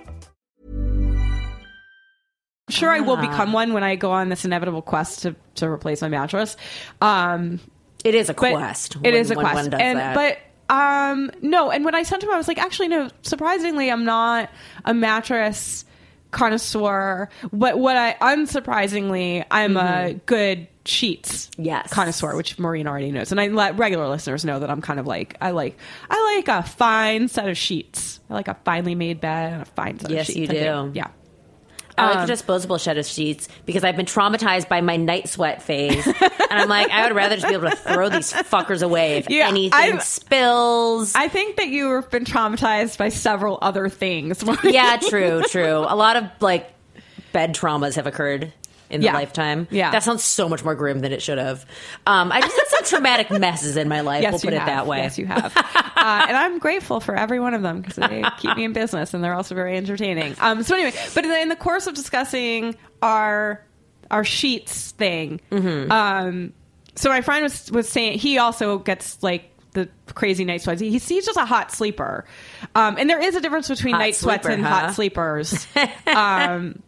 [2.71, 3.21] sure I will Ah.
[3.29, 6.57] become one when I go on this inevitable quest to to replace my mattress.
[7.01, 7.59] Um,
[8.03, 8.95] it is a but quest.
[8.95, 9.55] It when- is a when quest.
[9.55, 10.15] one does and that.
[10.15, 10.37] but
[10.75, 14.49] um no, and when I sent him I was like, actually no, surprisingly I'm not
[14.85, 15.85] a mattress
[16.31, 21.63] connoisseur, but what I unsurprisingly I'm a good sheets Mm-hmm.
[21.63, 21.93] Yes.
[21.93, 23.31] connoisseur, which Maureen already knows.
[23.31, 25.77] And I let regular listeners know that I'm kind of like I like
[26.09, 28.19] I like a fine set of sheets.
[28.29, 30.59] I like a finely made bed and a fine set Yes, of you sheets.
[30.59, 30.91] I do.
[30.95, 31.07] Yeah.
[31.97, 35.29] I like Um, the disposable shed of sheets because I've been traumatized by my night
[35.29, 36.15] sweat phase, and
[36.49, 39.47] I'm like, I would rather just be able to throw these fuckers away if Yeah,
[39.47, 41.13] anything I've- spills.
[41.15, 44.43] I think that you have been traumatized by several other things.
[44.63, 45.77] yeah, true, true.
[45.87, 46.71] A lot of like
[47.33, 48.51] bed traumas have occurred
[48.91, 49.67] in the lifetime.
[49.71, 49.91] Yeah.
[49.91, 51.65] that sounds so much more grim than it should have.
[52.05, 54.21] Um, I just had some traumatic messes in my life.
[54.23, 54.67] Yes, we'll put you it have.
[54.67, 54.97] that way.
[54.99, 55.55] Yes, you have.
[55.57, 55.61] uh,
[56.27, 59.23] and I'm grateful for every one of them because they keep me in business and
[59.23, 60.35] they're also very entertaining.
[60.39, 63.63] Um, so anyway, but in the, in the course of discussing our
[64.11, 65.91] our sheets thing, Mm-hmm.
[65.91, 66.53] um,
[66.95, 70.81] so my friend was was saying he also gets like the crazy night sweats.
[70.81, 72.25] He, he's just a hot sleeper,
[72.75, 74.69] um, and there is a difference between Hot night sweats and huh?
[74.69, 75.65] hot sleepers.
[76.07, 76.81] um,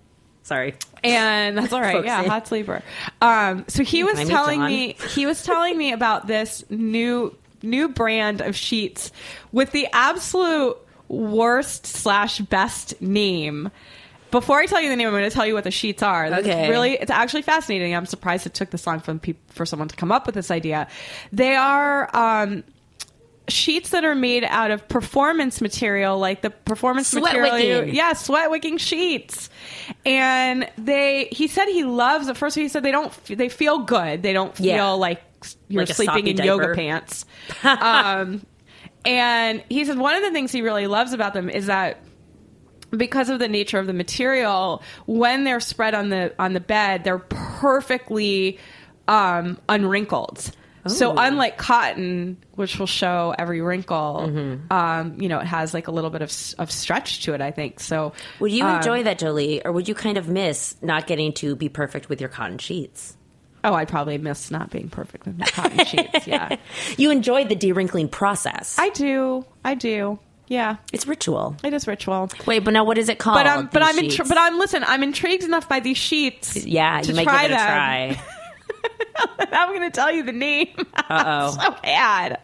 [0.44, 0.76] Sorry.
[1.04, 2.04] and that's all right.
[2.04, 2.82] Yeah, hot sleeper.
[3.22, 7.88] Um, so he was I telling me he was telling me about this new new
[7.90, 9.12] brand of sheets
[9.54, 10.78] with the absolute
[11.08, 13.72] worst slash best name.
[14.32, 16.26] Before I tell you the name, I'm going to tell you what the sheets are.
[16.26, 16.68] It's Okay.
[16.68, 17.94] really, it's actually fascinating.
[17.96, 20.88] I'm surprised it took this long for for someone to come up with this idea.
[21.32, 22.64] They are um,
[23.50, 27.82] sheets that are made out of performance material, like the performance Sweat material.
[27.82, 27.96] wicking.
[27.96, 29.50] yeah, sweat wicking sheets.
[30.06, 32.30] And they, he said he loves.
[32.30, 33.12] At first, he said they don't.
[33.26, 34.24] They feel good.
[34.24, 34.90] They don't feel Yeah.
[34.92, 35.22] like
[35.68, 37.26] you're Like sleeping in yoga pants.
[37.64, 38.46] um,
[39.06, 42.00] and he said one of the things he really loves about them is that
[42.92, 47.04] because of the nature of the material, when they're spread on the on the bed,
[47.04, 48.58] they're perfectly
[49.08, 50.52] um, unwrinkled.
[50.88, 54.74] So unlike cotton, which will show every wrinkle, Mm-hmm.
[54.74, 57.42] um, you know, it has like a little bit of of stretch to it.
[57.42, 58.14] I think so.
[58.40, 61.56] Would you um, enjoy that, Jolie, or would you kind of miss not getting to
[61.56, 63.16] be perfect with your cotton sheets?
[63.66, 66.28] Oh, I'd probably miss not being perfect with my cotton sheets.
[66.28, 66.58] Yeah,
[66.98, 68.76] You enjoyed the de-wrinkling process.
[68.78, 69.46] I do.
[69.64, 70.20] I do.
[70.50, 71.56] Yeah, it's ritual.
[71.64, 72.30] it is ritual.
[72.46, 73.38] Wait, but now what is it called?
[73.38, 74.60] But I'm, but I'm, intri- but I'm.
[74.60, 76.66] Listen, I'm intrigued enough by these sheets.
[76.66, 77.68] yeah, to you might try give it a them.
[78.18, 78.24] try.
[79.52, 80.74] I'm going to tell you the name.
[81.10, 81.52] Uh-oh.
[81.52, 82.40] so bad.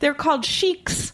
[0.00, 1.12] They're called Sheex.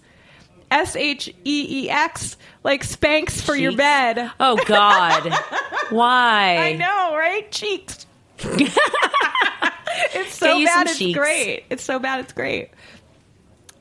[0.70, 4.30] S H E E X, like Spanx for your bed.
[4.40, 5.30] Oh God,
[5.90, 6.56] why?
[6.58, 7.50] I know, right?
[7.52, 8.06] Cheeks.
[8.38, 11.18] it's so Get you bad, some it's cheeks.
[11.18, 11.64] great.
[11.68, 12.70] It's so bad, it's great.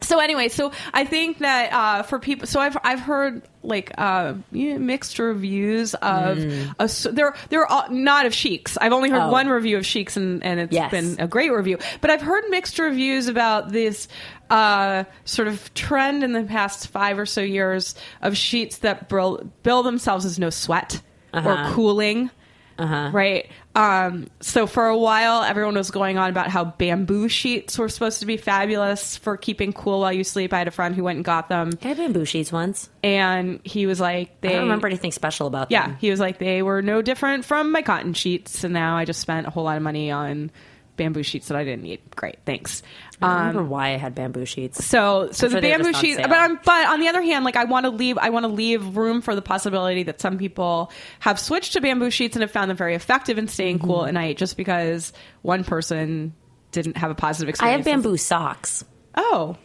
[0.03, 4.33] So anyway, so I think that uh, for people, so I've I've heard like uh,
[4.51, 6.39] mixed reviews of,
[6.79, 8.77] of so they're they're all, not of Sheex.
[8.81, 9.21] I've only heard.
[9.21, 9.31] Oh.
[9.31, 10.89] one review of Sheex, and and it's Yes.
[10.89, 11.77] been a great review.
[12.01, 14.07] But I've heard mixed reviews about this
[14.49, 19.49] uh, sort of trend in the past five or so years of sheets that bill,
[19.61, 20.99] bill themselves as no sweat
[21.33, 22.31] or cooling.
[22.79, 23.49] Right.
[23.73, 28.19] Um, so for a while, everyone was going on about how bamboo sheets were supposed
[28.19, 30.51] to be fabulous for keeping cool while you sleep.
[30.53, 32.89] I had a friend who went and got them, I had bamboo sheets once.
[33.03, 35.97] and he was like, I "They." don't remember anything special about Yeah, them.
[36.01, 39.21] he was like, "They were no different from my cotton sheets," and now I just
[39.21, 40.51] spent a whole lot of money on
[40.97, 41.99] bamboo sheets that I didn't need.
[42.15, 42.84] Great, thanks.
[43.21, 44.84] I don't remember why I had bamboo sheets.
[44.86, 47.55] So, so I'm the sure bamboo sheets, but I'm, but on the other hand, like
[47.55, 50.91] I want to leave, I want to leave room for the possibility that some people
[51.19, 53.88] have switched to bamboo sheets and have found them very effective in staying Mm-hmm.
[53.88, 56.34] cool at night, just because one person
[56.71, 57.73] didn't have a positive experience.
[57.73, 58.84] I have bamboo socks
[59.15, 59.57] Oh,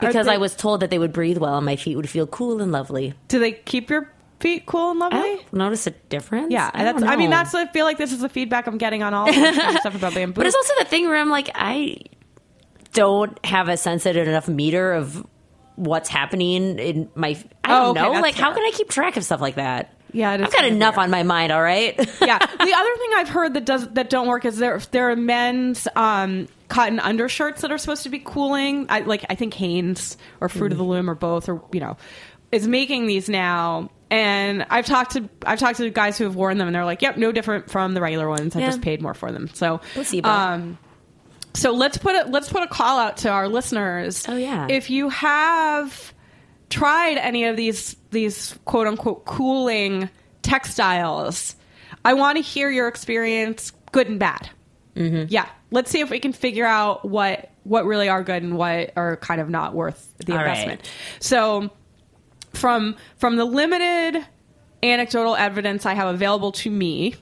[0.00, 2.26] because they- I was told that they would breathe well and my feet would feel
[2.26, 3.14] cool and lovely.
[3.28, 5.36] Do they keep your feet cool and I lovely?
[5.36, 6.52] don't notice a difference.
[6.52, 7.02] Yeah, I, that's.
[7.02, 7.54] I mean, that's.
[7.54, 10.34] I feel like this is the feedback I'm getting on all this stuff about bamboo.
[10.40, 11.96] But it's also the thing where I'm like, I
[12.92, 15.26] don't have a sensitive enough meter of
[15.76, 17.28] what's happening in my.
[17.64, 18.20] I don't Oh, okay, know.
[18.20, 19.94] Like, how can I keep track of stuff like that?
[20.12, 21.04] Yeah, it is I've got enough weird.
[21.04, 21.52] on my mind.
[21.52, 21.94] All right.
[22.20, 22.38] yeah.
[22.38, 25.86] The other thing I've heard that does that don't work is there there are men's
[25.96, 28.86] um, cotton undershirts that are supposed to be cooling.
[28.88, 31.98] I like I think Hanes or Fruit of the Loom or both or you know
[32.52, 33.90] is making these now.
[34.10, 37.02] And I've talked to I've talked to guys who have worn them and they're like,
[37.02, 38.56] "Yep, no different from the regular ones.
[38.56, 38.66] I Yeah.
[38.68, 40.26] just paid more for them." So Placebo.
[40.26, 40.78] Um,
[41.58, 44.24] so let's put a let's put a call out to our listeners.
[44.28, 44.68] Oh, yeah.
[44.70, 46.14] If you have
[46.70, 50.08] tried any of these these quote unquote cooling
[50.42, 51.56] textiles,
[52.04, 54.50] I want to hear your experience, good and bad.
[54.94, 55.26] Mm-hmm.
[55.28, 58.92] Yeah, let's see if we can figure out what what really are good and what
[58.96, 60.48] are kind of not worth the All right.
[60.48, 60.90] investment.
[61.20, 61.70] So
[62.52, 64.24] from from the limited
[64.82, 67.16] anecdotal evidence I have available to me,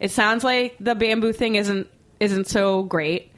[0.00, 1.86] it sounds like the bamboo thing isn't
[2.18, 3.32] isn't so great.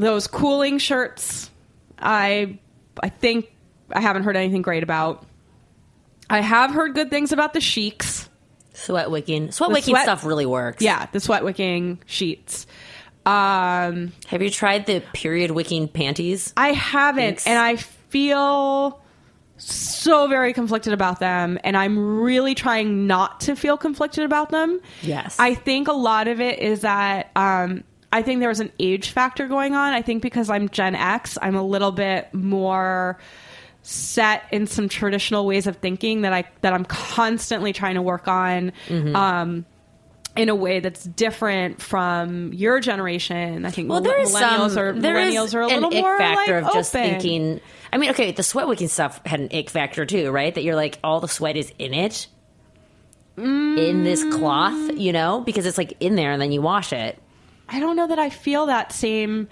[0.00, 1.50] Those cooling shirts,
[1.98, 2.58] I
[3.02, 3.52] I think
[3.92, 5.24] I haven't heard anything great about.
[6.30, 8.28] I have heard good things about the Sheex.
[8.72, 9.52] Sweat wicking.
[9.52, 10.82] Sweat The wicking sweat- stuff really works.
[10.82, 12.66] Yeah, the sweat wicking sheets.
[13.26, 16.52] Um, Have you tried the period wicking panties?
[16.56, 17.46] I haven't, Thanks.
[17.46, 19.00] and I feel
[19.56, 24.80] so very conflicted about them, and I'm really trying not to feel conflicted about them.
[25.02, 25.36] Yes.
[25.38, 29.10] I think a lot of it is that um, I think there was an age
[29.10, 29.92] factor going on.
[29.92, 33.18] I think because I'm Gen X, I'm a little bit more
[33.82, 38.28] set in some traditional ways of thinking that I that I'm constantly trying to work
[38.28, 38.72] on.
[38.86, 39.16] Mm-hmm.
[39.16, 39.66] Um,
[40.36, 44.78] in a way that's different from your generation, I think Well, there millennials some.
[44.78, 47.20] are there millennials are a little more factor like, of just open.
[47.20, 47.60] thinking.
[47.92, 50.54] I mean, okay, the sweat wicking stuff had an ick factor too, right?
[50.54, 52.28] That you're like all the sweat is in it,
[53.36, 57.18] in this cloth, you know, because it's like in there and then you wash it.
[57.74, 59.48] I don't know that I feel that same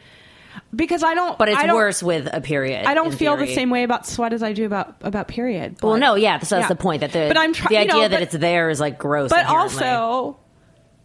[0.74, 1.38] because I don't.
[1.38, 2.84] But it's don't- worse with a period.
[2.86, 5.76] I don't feel the same way about sweat as I do about about period.
[5.82, 6.68] Well, no, yeah, so that's Yeah.
[6.68, 7.00] the point.
[7.00, 9.30] That the But I'm try- the idea know, that but- it's there is like gross.
[9.30, 9.84] but inherently.
[9.84, 10.36] also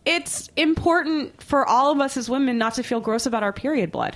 [0.06, 3.91] it's important for all of us as women not to feel gross about our period
[3.91, 4.15] blood.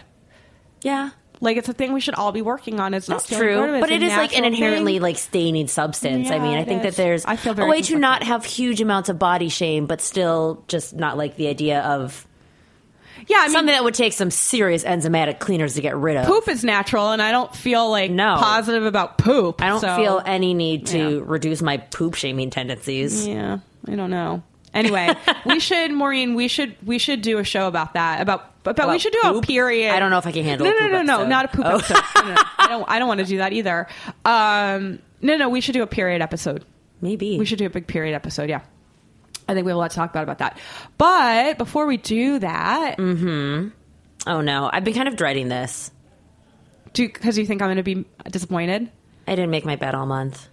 [0.83, 1.09] yeah,
[1.43, 2.93] Like it's a thing we should all be working on.
[2.93, 5.01] It's That's not true, but it is like an inherently thing.
[5.01, 6.29] like staining substance.
[6.29, 6.95] I mean, I think is.
[6.95, 10.01] that there's I feel a way to not have huge amounts of body shame, but
[10.01, 12.25] still just not like the idea of
[13.31, 13.37] yeah.
[13.39, 16.25] I mean, something that would take some serious enzymatic cleaners to get rid of.
[16.25, 18.35] poop is natural, and I don't feel like No.
[18.37, 19.61] positive about poop.
[19.61, 21.21] I don't so- feel any need to Yeah.
[21.23, 23.27] reduce my poop shaming tendencies.
[23.27, 24.43] Yeah, I don't know.
[24.73, 25.09] Anyway,
[25.45, 26.33] we should, Maureen.
[26.35, 28.21] We should we should do a show about that.
[28.21, 29.91] About about, we should do a period.
[29.91, 31.47] I don't know if I can handle No, a no, poop no, no, not a
[31.49, 31.75] poop Oh.
[31.77, 31.97] episode.
[32.15, 32.41] No, no, no.
[32.59, 32.85] I don't.
[32.89, 33.87] I don't want to do that either.
[34.23, 36.63] Um, no, no, we should do a period episode.
[37.01, 38.49] Maybe We should do a big period episode.
[38.49, 38.61] Yeah.
[39.51, 40.57] I think we have a lot to talk about about that.
[40.97, 43.19] But before we do that, Mm.
[43.19, 43.67] Hmm.
[44.29, 45.91] Oh no, I've been kind of dreading this.
[46.93, 48.89] do because you think I'm going to be disappointed?
[49.27, 50.47] I didn't make my bed all month.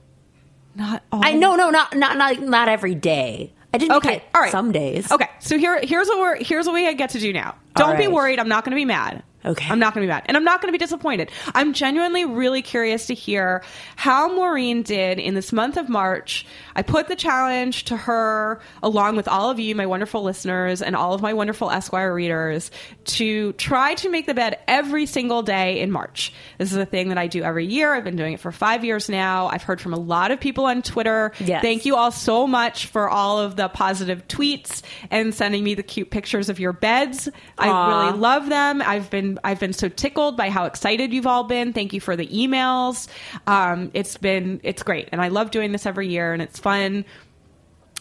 [0.75, 1.21] Not all.
[1.25, 3.53] I no, no, not not not not every day.
[3.75, 3.97] I didn't.
[3.99, 4.53] Okay, make it all right.
[4.53, 5.11] Some days.
[5.13, 7.57] Okay, so here, here's what we're here's what we get to do now.
[7.77, 8.39] Don't be worried.
[8.39, 9.23] I'm not going to be mad.
[9.45, 9.69] Okay.
[9.71, 11.31] I'm not going to be mad, and I'm not going to be disappointed.
[11.55, 13.63] I'm genuinely really curious to hear
[13.95, 16.45] how Maureen did in this month of March.
[16.75, 20.97] I put the challenge to her, along with all of you, my wonderful listeners, and
[20.97, 22.73] all of my wonderful Esquire readers,
[23.05, 26.33] to try to make the bed every single day in March.
[26.59, 27.95] This is a thing that I do every year.
[27.95, 29.47] I've been doing it for five years now.
[29.47, 31.33] I've heard from a lot of people on Twitter.
[31.39, 31.63] Yes.
[31.63, 35.85] Thank you all so much for all of the positive tweets and sending me the
[35.85, 37.29] cute pictures of your beds.
[37.57, 38.83] I really love them.
[38.83, 41.73] I've been I've been so tickled by how excited you've all been.
[41.73, 43.09] Thank you for the emails.
[43.47, 47.05] Um, it's been it's great, and I love doing this every year, and it's fun.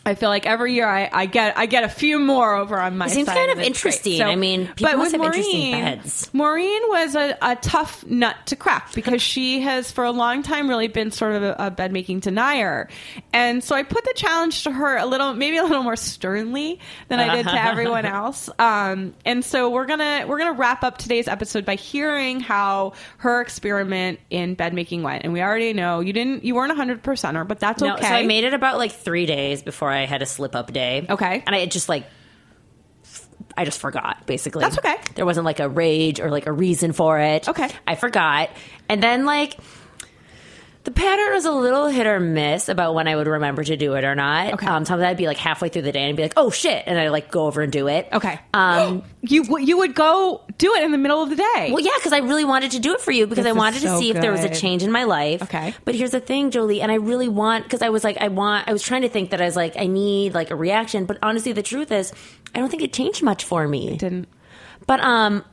[0.07, 2.97] I feel like every year I, I get I get a few more over on
[2.97, 3.07] my.
[3.07, 3.11] Side.
[3.11, 4.21] It seems kind of interesting.
[4.21, 6.29] I mean, people but with Maureen- beds.
[6.33, 10.69] Maureen was a, a tough nut to crack because she has for a long time
[10.69, 12.87] really been sort of a, a bed making denier,
[13.33, 16.79] and so I put the challenge to her a little, maybe a little more sternly
[17.09, 18.49] than I did to everyone else.
[18.59, 23.41] Um, and so we're gonna we're gonna wrap up today's episode by hearing how her
[23.41, 25.25] experiment in bed making went.
[25.25, 28.03] And we already know you didn't you weren't a hundred percenter, but that's No, okay.
[28.07, 31.05] so I made it about like three days before I had a slip up day.
[31.09, 31.43] Okay.
[31.45, 32.05] and I just like.
[33.55, 34.61] I just forgot, basically.
[34.61, 34.95] That's okay.
[35.15, 37.49] There wasn't like a rage or like a reason for it.
[37.49, 37.69] Okay.
[37.87, 38.51] I forgot.
[38.87, 39.57] And then, like,
[40.87, 43.95] the pattern was a little hit or miss about when I would remember to do
[43.95, 44.53] it or not.
[44.53, 44.65] Okay.
[44.65, 46.81] Um, sometimes I'd be like halfway through the day and be like, oh shit.
[46.87, 48.07] And I'd like go over and do it.
[48.13, 48.39] Okay.
[48.53, 51.71] Um, you you would go do it in the middle of the day.
[51.73, 53.81] Well, yeah, because I really wanted to do it for you because This I wanted
[53.81, 55.41] to so see if there was a change in my life.
[55.41, 55.75] Okay.
[55.83, 58.69] But here's the thing, Jolie, and I really want because I was like, I want,
[58.69, 61.17] I was trying to think that I was like, I need like a reaction, but
[61.21, 62.13] honestly, the truth is,
[62.55, 63.97] I don't think it changed much for me.
[63.97, 64.29] didn't.
[64.85, 65.43] But um,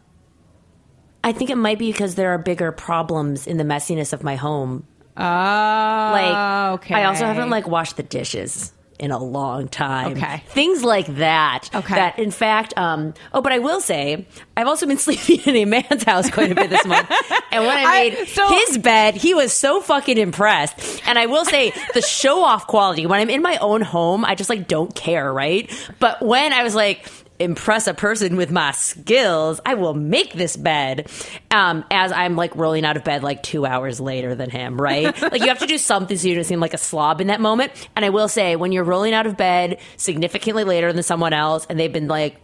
[1.24, 4.36] I think it might be because there are bigger problems in the messiness of my
[4.36, 4.86] home.
[5.16, 6.94] Oh, Like, okay.
[6.94, 10.12] I also haven't like washed the dishes in a long time.
[10.16, 10.42] Okay.
[10.46, 11.68] Things like that.
[11.74, 11.94] Okay.
[11.94, 14.24] That in fact, um, oh, but I will say,
[14.56, 17.10] I've also been sleeping in a man's house quite a bit this month.
[17.50, 21.02] And when I I- made so- his bed, he was so fucking impressed.
[21.06, 24.36] And I will say, the show off quality, when I'm in my own home, I
[24.36, 25.68] just like don't care, right?
[25.98, 30.56] But when I was like, impress a person with my skills, I will make this
[30.56, 31.10] bed.
[31.50, 35.20] Um, as I'm like rolling out of bed like two hours later than him, right?
[35.22, 37.40] like you have to do something so you don't seem like a slob in that
[37.40, 37.72] moment.
[37.96, 41.66] And I will say, when you're rolling out of bed significantly later than someone else,
[41.68, 42.36] and they've been like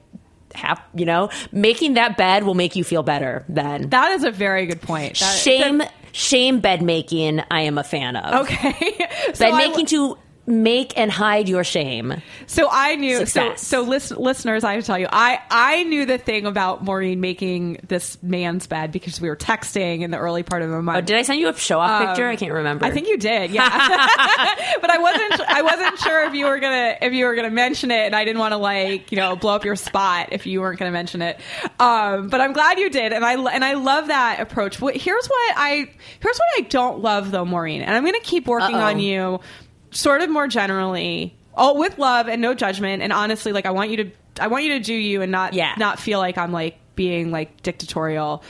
[0.54, 3.90] half, you know, making that bed will make you feel better then.
[3.90, 5.18] That is a very good point.
[5.20, 7.40] That- shame, that- shame bed making.
[7.50, 8.72] I am a fan of okay.
[9.34, 10.18] so bed I- making to
[10.50, 12.22] make and hide your shame.
[12.46, 13.18] So I knew.
[13.18, 13.66] Success.
[13.66, 16.84] So so list, listeners, I have to tell you, I I knew the thing about
[16.84, 20.82] Maureen making this man's bed because we were texting in the early part of the
[20.82, 20.98] month.
[20.98, 22.28] Oh, did I send you a show off picture?
[22.28, 22.84] I can't remember.
[22.84, 23.68] Um, I think you did, yeah.
[24.80, 25.40] but I wasn't.
[25.40, 28.24] I wasn't sure if you were gonna if you were gonna mention it, and I
[28.24, 31.22] didn't want to like you know blow up your spot if you weren't gonna mention
[31.22, 31.40] it.
[31.78, 34.76] Um, but I'm glad you did, and I and I love that approach.
[34.76, 38.76] Here's what I here's what I don't love though, Maureen, and I'm gonna keep working
[38.76, 38.86] Uh-oh.
[38.86, 39.40] on you,
[39.90, 43.02] sort of more generally, all with love and no judgment.
[43.02, 45.52] And honestly, like I want you to I want you to do you and not
[45.54, 45.74] Yeah.
[45.78, 48.42] not feel like I'm like being like dictatorial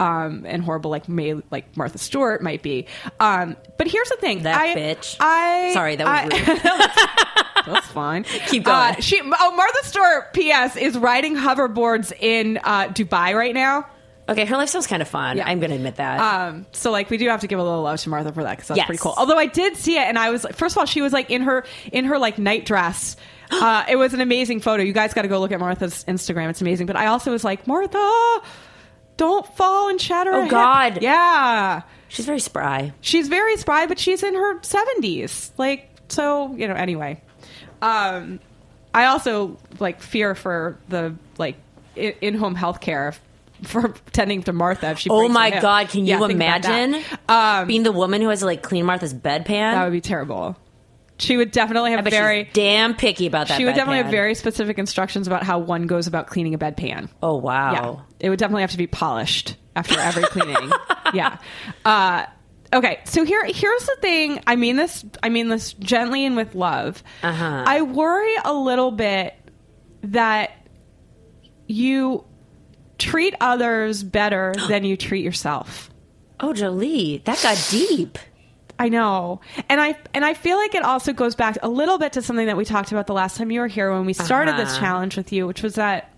[0.00, 2.86] um, and horrible like may like Martha Stewart might be.
[3.20, 5.16] Um, but here's the thing, That I, bitch.
[5.20, 6.60] I Sorry, that was I- rude.
[6.62, 8.24] that's, that's fine.
[8.24, 8.76] Keep going.
[8.76, 10.32] Uh, she oh Martha Stewart.
[10.32, 10.76] P.S.
[10.76, 13.86] is riding hoverboards in uh, Dubai right now.
[14.28, 15.38] Okay, her life sounds kind of fun.
[15.38, 15.48] Yeah.
[15.48, 16.20] I'm going to admit that.
[16.20, 18.56] Um, so like we do have to give a little love to Martha for that
[18.56, 18.86] because that's Yes.
[18.86, 19.14] pretty cool.
[19.16, 21.30] Although I did see it and I was like, first of all she was like
[21.30, 23.16] in her in her like night dress.
[23.50, 24.82] Uh, it was an amazing photo.
[24.82, 26.50] You guys got to go look at Martha's Instagram.
[26.50, 26.86] It's amazing.
[26.86, 28.42] But I also was like Martha,
[29.16, 30.32] don't fall and shatter.
[30.34, 31.02] Oh, a hip." God.
[31.02, 31.80] yeah.
[32.08, 32.92] She's very spry.
[33.00, 35.50] She's very spry, but she's in her seventies.
[35.56, 36.74] Like so, you know.
[36.74, 37.22] Anyway,
[37.80, 38.38] um,
[38.92, 41.56] I also like fear for the like
[41.96, 43.16] in home healthcare
[43.64, 44.90] for tending to Martha.
[44.90, 46.84] If she Oh my god, can you Yeah, think about that.
[46.88, 49.72] imagine Um, being the woman who has to like clean Martha's bedpan?
[49.74, 50.56] that would be terrible.
[51.20, 52.48] She would definitely have very.
[52.52, 53.56] damn picky about that.
[53.58, 57.08] She would definitely have very specific instructions about how one goes about cleaning a bedpan.
[57.22, 57.72] Oh wow.
[57.72, 60.70] Yeah, it would definitely have to be polished after every cleaning.
[61.14, 61.38] yeah.
[61.84, 62.24] Uh,
[62.72, 64.40] okay, so here here's the thing.
[64.46, 65.04] I mean this.
[65.20, 67.02] I mean this gently and with love.
[67.24, 67.64] Uh-huh.
[67.66, 69.34] I worry a little bit
[70.02, 70.52] that
[71.66, 72.24] you
[72.98, 75.90] treat others better than you treat yourself.
[76.40, 78.18] Oh Jolie, that got deep.
[78.78, 79.40] I know.
[79.68, 82.46] And I and I feel like it also goes back a little bit to something
[82.46, 84.80] that we talked about the last time you were here when we started this Uh-huh.
[84.80, 86.12] challenge with you, which was that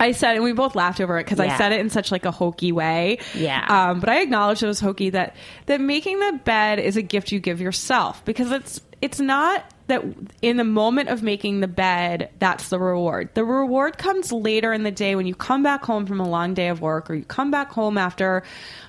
[0.00, 2.24] I said, and we both laughed over it because I said it in such like
[2.24, 3.18] a hokey way.
[3.34, 3.64] Yeah.
[3.90, 5.36] Um, but I acknowledge it was hokey that
[5.66, 10.02] that making the bed is a gift you give yourself because it's it's not that
[10.40, 13.28] in the moment of making the bed that's the reward.
[13.34, 16.54] The reward comes later in the day when you come back home from a long
[16.54, 18.42] day of work or you come back home after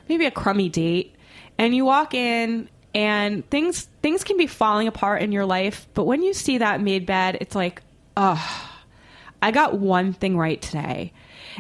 [0.08, 1.16] maybe a crummy date
[1.58, 6.06] and you walk in and things things can be falling apart in your life, but
[6.06, 7.82] when you see that made bed, it's like,
[8.16, 8.72] oh,
[9.42, 11.12] I got one thing right today.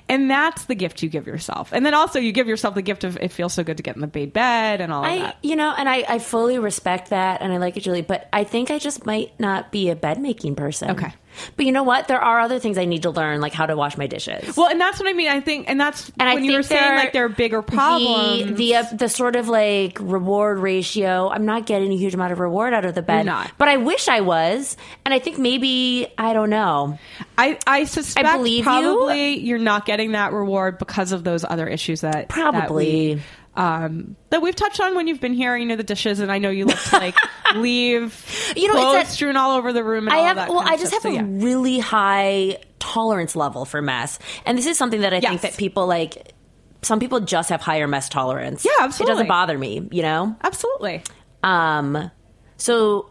[0.09, 1.71] And that's the gift you give yourself.
[1.71, 3.95] And then also you give yourself the gift of it feels so good to get
[3.95, 5.37] in the made bed and all of I, that.
[5.41, 8.01] you know, and I, I fully respect that, and I like it, Julie.
[8.01, 10.91] But I think I just might not be a bed making person.
[10.91, 11.13] Okay.
[11.55, 12.07] But you know what?
[12.07, 14.55] There are other things I need to learn, like how to wash my dishes.
[14.55, 15.29] Well, and that's what I mean.
[15.29, 17.61] I think, and that's and I when think you were saying like there are bigger
[17.61, 18.47] problems.
[18.47, 21.29] The the, uh, the sort of like reward ratio.
[21.29, 23.51] I'm not getting a huge amount of reward out of the bed, You're not.
[23.57, 24.77] but I wish I was.
[25.03, 26.97] And I think maybe I don't know.
[27.37, 29.55] I, I suspect I believe probably you.
[29.55, 33.15] are not getting that reward because of those other issues that Probably.
[33.15, 33.21] that, we,
[33.55, 35.55] um, that we've touched on when you've been here.
[35.55, 37.15] You know the dishes, and I know you to like
[37.55, 40.07] leave You know, it's clothes that- strewn all over the room.
[40.07, 41.23] And I have well, I just have So, a yeah.
[41.25, 45.29] really high tolerance level for mess, and this is something that I Yes.
[45.29, 46.33] think that people like.
[46.81, 48.63] Some people just have higher mess tolerance.
[48.63, 49.11] Yeah, absolutely.
[49.11, 50.35] It doesn't bother me, you know.
[50.43, 51.01] absolutely.
[51.41, 52.11] Um,
[52.57, 53.09] so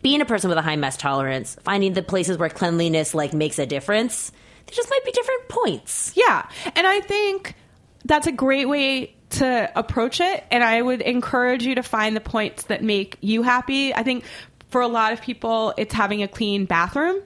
[0.00, 3.58] being a person with a high mess tolerance, finding the places where cleanliness like makes
[3.58, 4.30] a difference,
[4.66, 6.12] there just might be different points.
[6.16, 6.48] Yeah.
[6.74, 7.54] And I think
[8.06, 10.44] that's a great way to approach it.
[10.50, 13.94] And I would encourage you to find the points that make you happy.
[13.94, 14.24] I think
[14.70, 17.22] for a lot of people, it's having a clean bathroom.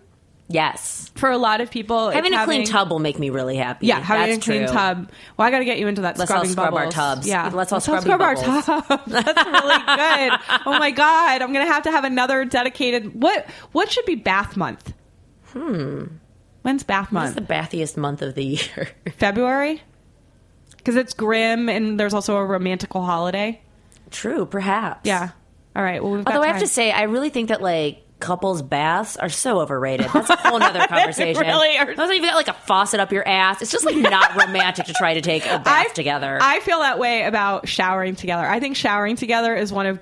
[0.46, 1.11] Yes.
[1.14, 3.86] For a lot of people, it's Having a clean tub will make me really happy.
[3.86, 4.74] Yeah, having That's a clean true.
[4.74, 5.11] tub.
[5.38, 7.26] Well, I got to get you into that Let's all scrubbing scrub our tubs.
[7.26, 8.64] Yeah, Let's all scrub scrubby our bubbles.
[8.66, 8.86] tubs.
[9.07, 10.40] That's really good.
[10.66, 13.18] oh my god, I'm gonna have to have another dedicated.
[13.20, 14.92] What What should be bath month?
[15.52, 16.05] Hmm.
[16.61, 17.34] When's bath month?
[17.34, 18.88] the bathiest month of the year.
[19.16, 19.82] February.
[20.85, 23.62] Because it's grim and there's also a romantical holiday.
[24.11, 25.01] True, perhaps.
[25.05, 25.30] Yeah.
[25.74, 26.03] All right.
[26.03, 29.16] Well, we've got Although I have to say, I really think that like couples baths
[29.16, 30.09] are so overrated.
[30.12, 31.43] That's a whole nother conversation.
[31.43, 31.91] really are.
[31.91, 33.61] You've got like a faucet up your ass.
[33.62, 36.39] It's just like not romantic to try to take a bath together.
[36.41, 38.47] I feel that way about showering together.
[38.47, 40.01] I think showering together is one of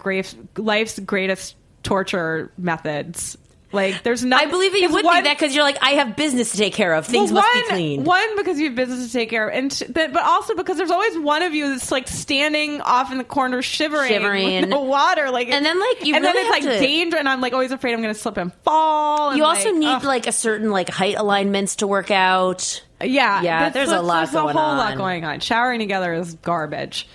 [0.57, 3.37] life's greatest torture methods.
[3.73, 4.41] Like, there's not.
[4.41, 6.59] I believe that you would one- think that because you're like, I have business to
[6.59, 7.07] take care of.
[7.07, 8.05] Things well, must be clean.
[8.05, 10.77] One because you have business to take care of, and t- but but also because
[10.77, 14.61] there's always one of you that's like standing off in the corner, shivering, Shivering.
[14.61, 17.17] with no water, like, And then, like, you and really then it's like to- danger,
[17.17, 19.31] and I'm like always afraid I'm going to slip and fall.
[19.31, 20.05] and, you also like, need ugh.
[20.05, 22.83] like a certain like height alignments to work out.
[23.03, 25.41] Yeah, Yeah, there's a lot there's going a whole lot going on.
[25.41, 27.09] Showering together is garbage.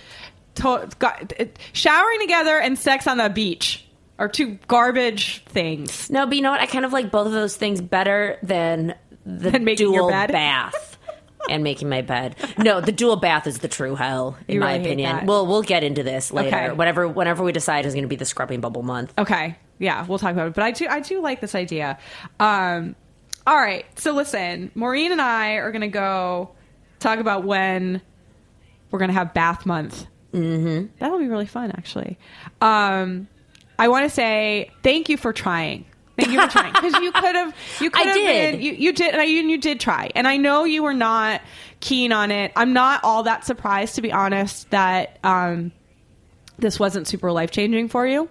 [0.56, 3.84] To- got- it- showering together and sex on the beach
[4.18, 6.10] are two garbage things.
[6.10, 6.60] No, but you know what?
[6.60, 8.94] I kind of like both of those things better than
[9.24, 10.98] the Than making your dual bath
[11.50, 12.34] and making my bed.
[12.56, 15.26] No, the dual bath is the true hell, in You my really opinion.
[15.26, 16.56] We'll we'll get into this later.
[16.56, 16.72] Okay.
[16.72, 19.12] Whatever whenever we decide is going to be the scrubbing bubble month.
[19.18, 20.54] Okay, yeah, we'll talk about it.
[20.54, 21.98] But I do, I do like this idea.
[22.40, 22.96] Um,
[23.46, 26.50] all right, so listen, Maureen and I are going to go
[26.98, 28.02] talk about when
[28.90, 30.06] we're going to have bath month.
[30.32, 30.86] Mm-hmm.
[30.98, 32.18] That'll be really fun, actually.
[32.60, 33.28] Um,
[33.78, 35.84] I want to say thank you for trying.
[36.18, 37.54] Thank you for trying because you could have.
[37.80, 38.52] You could I have did.
[38.52, 39.12] Been, you, you did.
[39.12, 41.42] And I, you, you did try, and I know you were not
[41.80, 42.50] keen on it.
[42.56, 45.70] I'm not all that surprised, to be honest, that um,
[46.58, 48.28] this wasn't super life changing for you.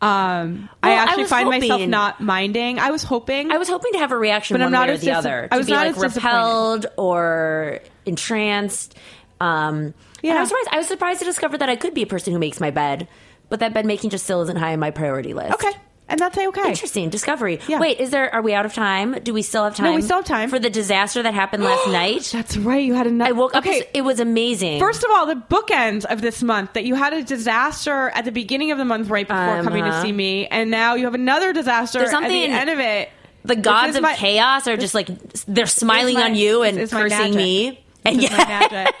[0.00, 2.78] Um, I Well, I actually was find myself not minding.
[2.78, 3.50] I was hoping.
[3.50, 5.16] I was hoping to have a reaction But I'm not way or as the dis-
[5.16, 5.48] other.
[5.50, 8.96] I was not like repelled or entranced.
[9.40, 9.94] Um.
[10.22, 10.36] Yeah.
[10.36, 10.68] I was surprised.
[10.72, 13.08] I was surprised to discover that I could be a person who makes my bed,
[13.48, 15.54] but that bed making just still isn't high on my priority list.
[15.54, 15.70] okay,
[16.08, 16.68] and that's okay.
[16.68, 17.58] Interesting discovery.
[17.66, 17.80] Yeah.
[17.80, 18.32] Wait, is there?
[18.34, 19.14] Are we out of time?
[19.22, 19.86] Do we still have time?
[19.86, 20.48] No, we still have time.
[20.50, 22.30] for the disaster that happened last night.
[22.32, 22.84] That's right.
[22.84, 23.28] You had another.
[23.28, 23.64] I woke up.
[23.66, 23.88] Okay.
[23.92, 24.78] It was amazing.
[24.78, 28.32] First of all, the bookends of this month that you had a disaster at the
[28.32, 30.02] beginning of the month right before coming to Uh-huh.
[30.02, 33.08] see me, and now you have another disaster There's at the end of it.
[33.44, 35.08] the gods of my- chaos are just like
[35.46, 37.84] they're smiling my- on you and this is my cursing me.
[38.14, 38.36] My Yeah.
[38.70, 38.94] magic.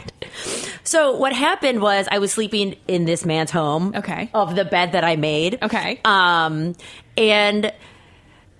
[0.84, 3.92] So what happened was I was sleeping in this man's home.
[3.96, 4.30] Okay.
[4.34, 5.58] Of the bed that I made.
[5.62, 6.00] Okay.
[6.04, 6.74] Um,
[7.16, 7.72] and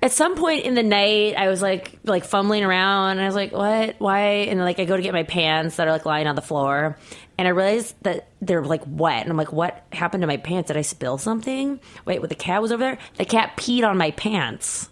[0.02, 3.34] at some point in the night, I was like, like fumbling around, and I was
[3.34, 3.96] like, "What?
[3.98, 6.42] Why?" And like, I go to get my pants that are like lying on the
[6.42, 6.98] floor,
[7.38, 10.68] and I realized that they're like wet, and I'm like, "What happened to my pants?
[10.68, 12.28] Did I spill something?" Wait, what?
[12.28, 12.98] The cat was over there.
[13.16, 14.90] The cat peed on my pants.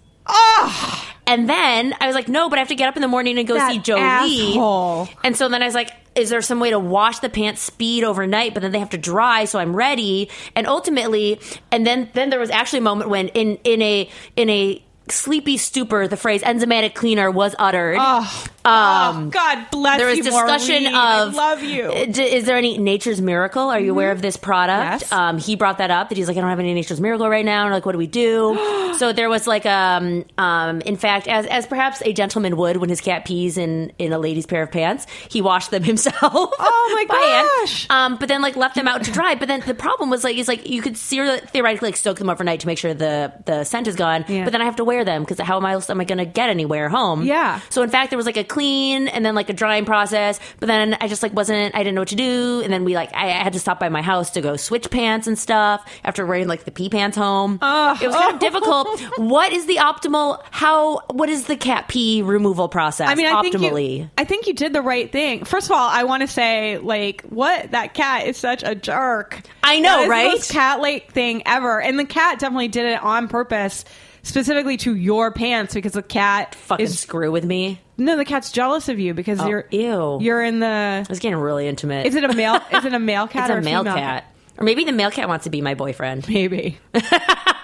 [1.26, 3.38] And then I was like, no, but I have to get up in the morning
[3.38, 4.02] and go That see Jolie.
[4.02, 5.08] asshole.
[5.24, 8.04] And so then I was like, is there some way to wash the pants speed
[8.04, 10.28] overnight, but then they have to dry, so I'm ready.
[10.54, 11.40] And ultimately,
[11.72, 15.56] and then then there was actually a moment when in in a in a sleepy
[15.56, 17.96] stupor, the phrase enzymatic cleaner was uttered.
[17.98, 19.98] Oh, oh, God bless you.
[19.98, 20.86] there was you, discussion Maureen.
[20.86, 21.82] of I love you.
[21.84, 22.10] Mm-hmm.
[22.10, 23.62] uh, d- Is there any Nature's Miracle?
[23.70, 25.02] Are you aware of this product?
[25.02, 25.12] Yes.
[25.12, 27.44] Um, he brought that up that he's like, I don't have any Nature's Miracle right
[27.44, 27.64] now.
[27.64, 28.94] And like, what do we do?
[28.98, 32.88] so there was like, um, um, in fact, as as perhaps a gentleman would when
[32.90, 36.16] his cat pees in in a lady's pair of pants, he washed them himself.
[36.22, 37.48] Oh, my hand.
[37.62, 37.90] gosh.
[37.90, 39.34] Um, but then like left them out to dry.
[39.34, 42.30] But then the problem was like, he's like, you could ser- theoretically like soak them
[42.30, 44.24] overnight to make sure the the scent is gone.
[44.28, 44.44] Yeah.
[44.44, 46.24] But then I have to wear them because how am I am I going to
[46.24, 47.24] get anywhere home?
[47.24, 47.60] Yeah.
[47.70, 50.38] So in fact, there was like a clean and then like a drying process.
[50.60, 51.74] But then I just like wasn't.
[51.74, 52.60] I didn't know what to do.
[52.62, 54.90] And then we like I, I had to stop by my house to go switch
[54.90, 57.54] pants and stuff after wearing like the pee pants home.
[57.54, 59.00] it was kind of difficult.
[59.18, 60.40] What is the optimal?
[60.50, 61.00] How?
[61.10, 63.08] What is the cat pee removal process?
[63.08, 63.98] I mean, I think optimally.
[63.98, 65.44] you, I think you did the right thing.
[65.44, 69.40] First of all, I want to say, like, what that cat is such a jerk.
[69.62, 70.24] I know, right?
[70.24, 73.84] The most cat-like thing ever, and the cat definitely did it on purpose,
[74.22, 77.80] specifically to your pants because the cat Fucking is screw with me.
[77.96, 80.18] No, the cat's jealous of you because Oh, you're ew.
[80.20, 80.66] You're in the.
[80.66, 82.06] I was getting really intimate.
[82.06, 82.56] Is it a male?
[82.72, 84.24] is it a male cat It's or a male female cat.
[84.56, 86.28] Or maybe the male cat wants to be my boyfriend.
[86.28, 86.78] Maybe.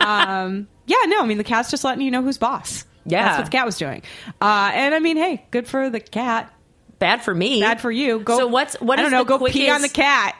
[0.00, 2.84] um, yeah, no, I mean the cat's just letting you know who's boss.
[3.06, 3.24] Yeah.
[3.24, 4.02] that's what the cat was doing.
[4.40, 6.52] Uh, and I mean, hey, good for the cat.
[6.98, 7.60] Bad for me.
[7.60, 8.20] Bad for you.
[8.20, 8.38] Go.
[8.38, 9.24] So what's what I is don't know.
[9.24, 10.36] the Go pee on the cat.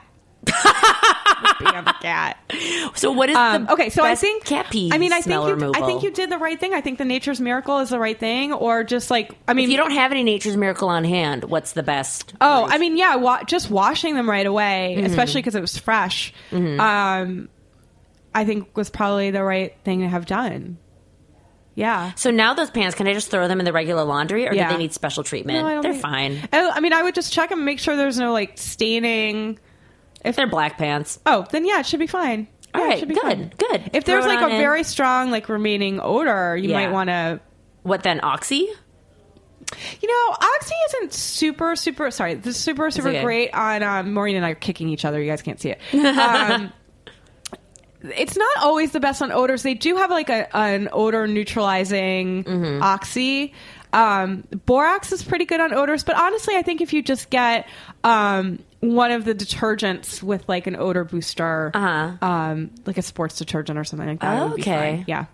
[1.60, 2.38] on the cat.
[2.94, 5.42] So what is Um, the okay, so I think cat pee I mean, I think
[5.44, 5.50] you.
[5.54, 5.82] removal?
[5.82, 6.74] I think you did the right thing.
[6.74, 9.70] I think the nature's miracle is the right thing, or just like I mean, If
[9.70, 12.34] you don't have any nature's miracle on hand, what's the best?
[12.40, 15.06] Oh, I mean, yeah, wa- just washing them right away, Mm-hmm.
[15.06, 16.32] especially because it was fresh.
[16.52, 17.48] Um,
[18.34, 20.78] I think was probably the right thing to have done.
[21.74, 22.12] Yeah.
[22.14, 24.68] So now those pants, can I just throw them in the regular laundry, or Yeah.
[24.68, 25.64] do they need special treatment?
[25.66, 26.48] No, They're think- fine.
[26.52, 29.58] I I mean, I would just check them, make sure there's no like staining.
[30.24, 32.46] If they're black pants, Oh, then yeah, it should be fine.
[32.74, 33.52] All Yeah, it right, should be good, fine.
[33.58, 33.90] good.
[33.94, 34.58] If there's Throw it like a on in.
[34.58, 36.76] very strong like remaining odor, you Yeah.
[36.86, 37.40] might want to.
[37.82, 38.20] what then?
[38.22, 38.68] Oxy?
[40.00, 42.10] You know, Oxy isn't super, super.
[42.10, 43.22] Sorry, this is super, super okay.
[43.22, 43.82] great on.
[43.82, 45.20] Um, Maureen and I are kicking each other.
[45.22, 45.80] You guys can't see it.
[45.94, 46.72] Um,
[48.02, 49.62] it's not always the best on odors.
[49.62, 52.82] They do have like a, an odor neutralizing Mm-hmm.
[52.82, 53.52] Oxy.
[53.92, 57.68] Um, Borax is pretty good on odors, but honestly, I think if you just get
[58.04, 62.16] um, one of the detergents with like an odor booster, Uh-huh.
[62.26, 65.04] um, like a sports detergent or something like that, be Okay.
[65.06, 65.26] Yeah.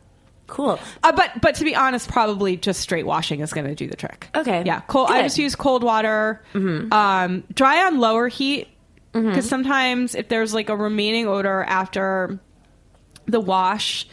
[0.49, 0.79] Cool.
[1.03, 3.97] Uh, but but to be honest, probably just straight washing is going to do the
[3.97, 4.29] trick.
[4.35, 4.63] Okay.
[4.65, 4.81] Yeah.
[4.83, 5.11] Cold.
[5.11, 6.41] I just use cold water.
[6.55, 8.69] Um, dry on lower heat
[9.13, 12.39] because sometimes if there's like a remaining odor after
[13.27, 14.07] the wash,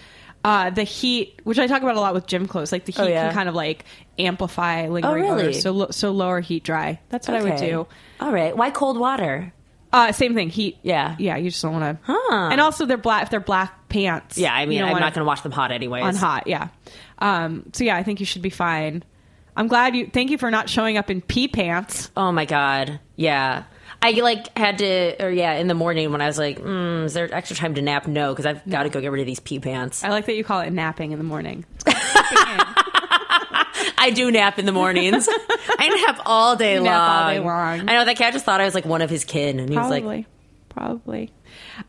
[0.44, 3.02] uh, the heat, which I talk about a lot with gym clothes, like the heat
[3.02, 3.28] Oh, yeah.
[3.28, 3.86] can kind of like
[4.20, 5.42] amplify lingering really?
[5.44, 5.62] odors.
[5.62, 7.00] So lo- so lower heat dry.
[7.10, 7.88] That's what I would do.
[8.20, 8.56] All right.
[8.56, 9.54] Why cold water?
[9.92, 10.50] Uh, same thing.
[10.50, 10.80] Heat.
[10.82, 11.16] Yeah.
[11.20, 11.38] Yeah.
[11.38, 12.12] You just don't want to.
[12.12, 12.50] Huh.
[12.52, 13.24] And also, they're black.
[13.24, 14.38] If they're black pants.
[14.38, 16.04] Yeah, I mean, I'm not going to wash them hot anyways.
[16.04, 16.70] on hot yeah
[17.20, 19.04] um so yeah i think you should be fine
[19.56, 23.00] i'm glad you thank you for not showing up in pee pants Oh my god.
[23.16, 23.64] Yeah.
[24.04, 27.14] I like had to, or yeah, in the morning when I was like, mm, is
[27.14, 28.06] there extra time to nap?
[28.06, 30.04] No, because I've got to go get rid of these pee pants.
[30.04, 31.66] i like that you call it napping in the morning
[33.98, 35.30] I do nap in the mornings.
[35.30, 36.86] I nap all day long.
[36.86, 37.90] nap all day long.
[37.90, 39.78] I know that cat just thought I was like one of his kin, and he
[39.78, 40.26] was probably like,
[40.68, 41.32] probably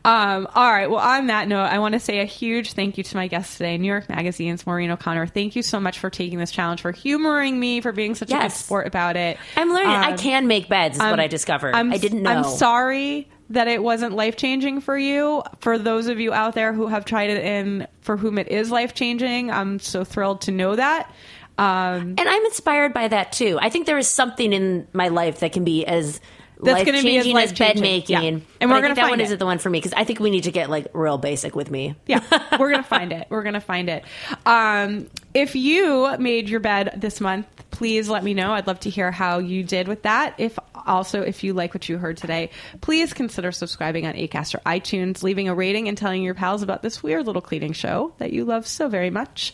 [0.03, 3.03] um all right well on that note i want to say a huge thank you
[3.03, 6.39] to my guest today new york magazine's maureen o'connor thank you so much for taking
[6.39, 9.89] this challenge for humoring me for being such a good sport about it "I'm learning.
[9.89, 11.75] I Um, can make beds." Is what I'm- I discovered.
[11.75, 12.29] I'm, I didn't know.
[12.31, 15.43] I'm sorry that it wasn't life changing for you.
[15.59, 18.71] For those of you out there who have tried it and for whom it is
[18.71, 21.11] life changing, I'm so thrilled to know that.
[21.57, 23.57] Um, and I'm inspired by that too.
[23.61, 26.19] I think there is something in my life that can be as
[26.61, 28.15] That's gonna be as changing as bed making.
[28.15, 28.39] Yeah.
[28.61, 29.23] And we're gonna that find one it.
[29.25, 31.55] isn't the one for me because I think we need to get like real basic
[31.55, 31.95] with me.
[32.07, 32.21] yeah,
[32.59, 33.27] we're gonna find it.
[33.29, 34.03] We're gonna find it.
[34.45, 37.45] Um, if you made your bed this month,
[37.75, 38.53] please let me know.
[38.53, 40.35] I'd love to hear how you did with that.
[40.37, 40.57] If
[40.87, 45.23] Also, if you like what you heard today, please consider subscribing on Acast or iTunes,
[45.23, 48.45] leaving a rating, and telling your pals about this weird little cleaning show that you
[48.45, 49.53] love so very much.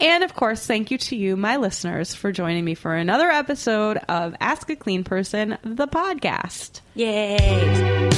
[0.00, 3.98] And of course, thank you to you, my listeners, for joining me for another episode
[4.08, 6.80] of Ask a Clean Person, the podcast.
[6.94, 8.17] Yay.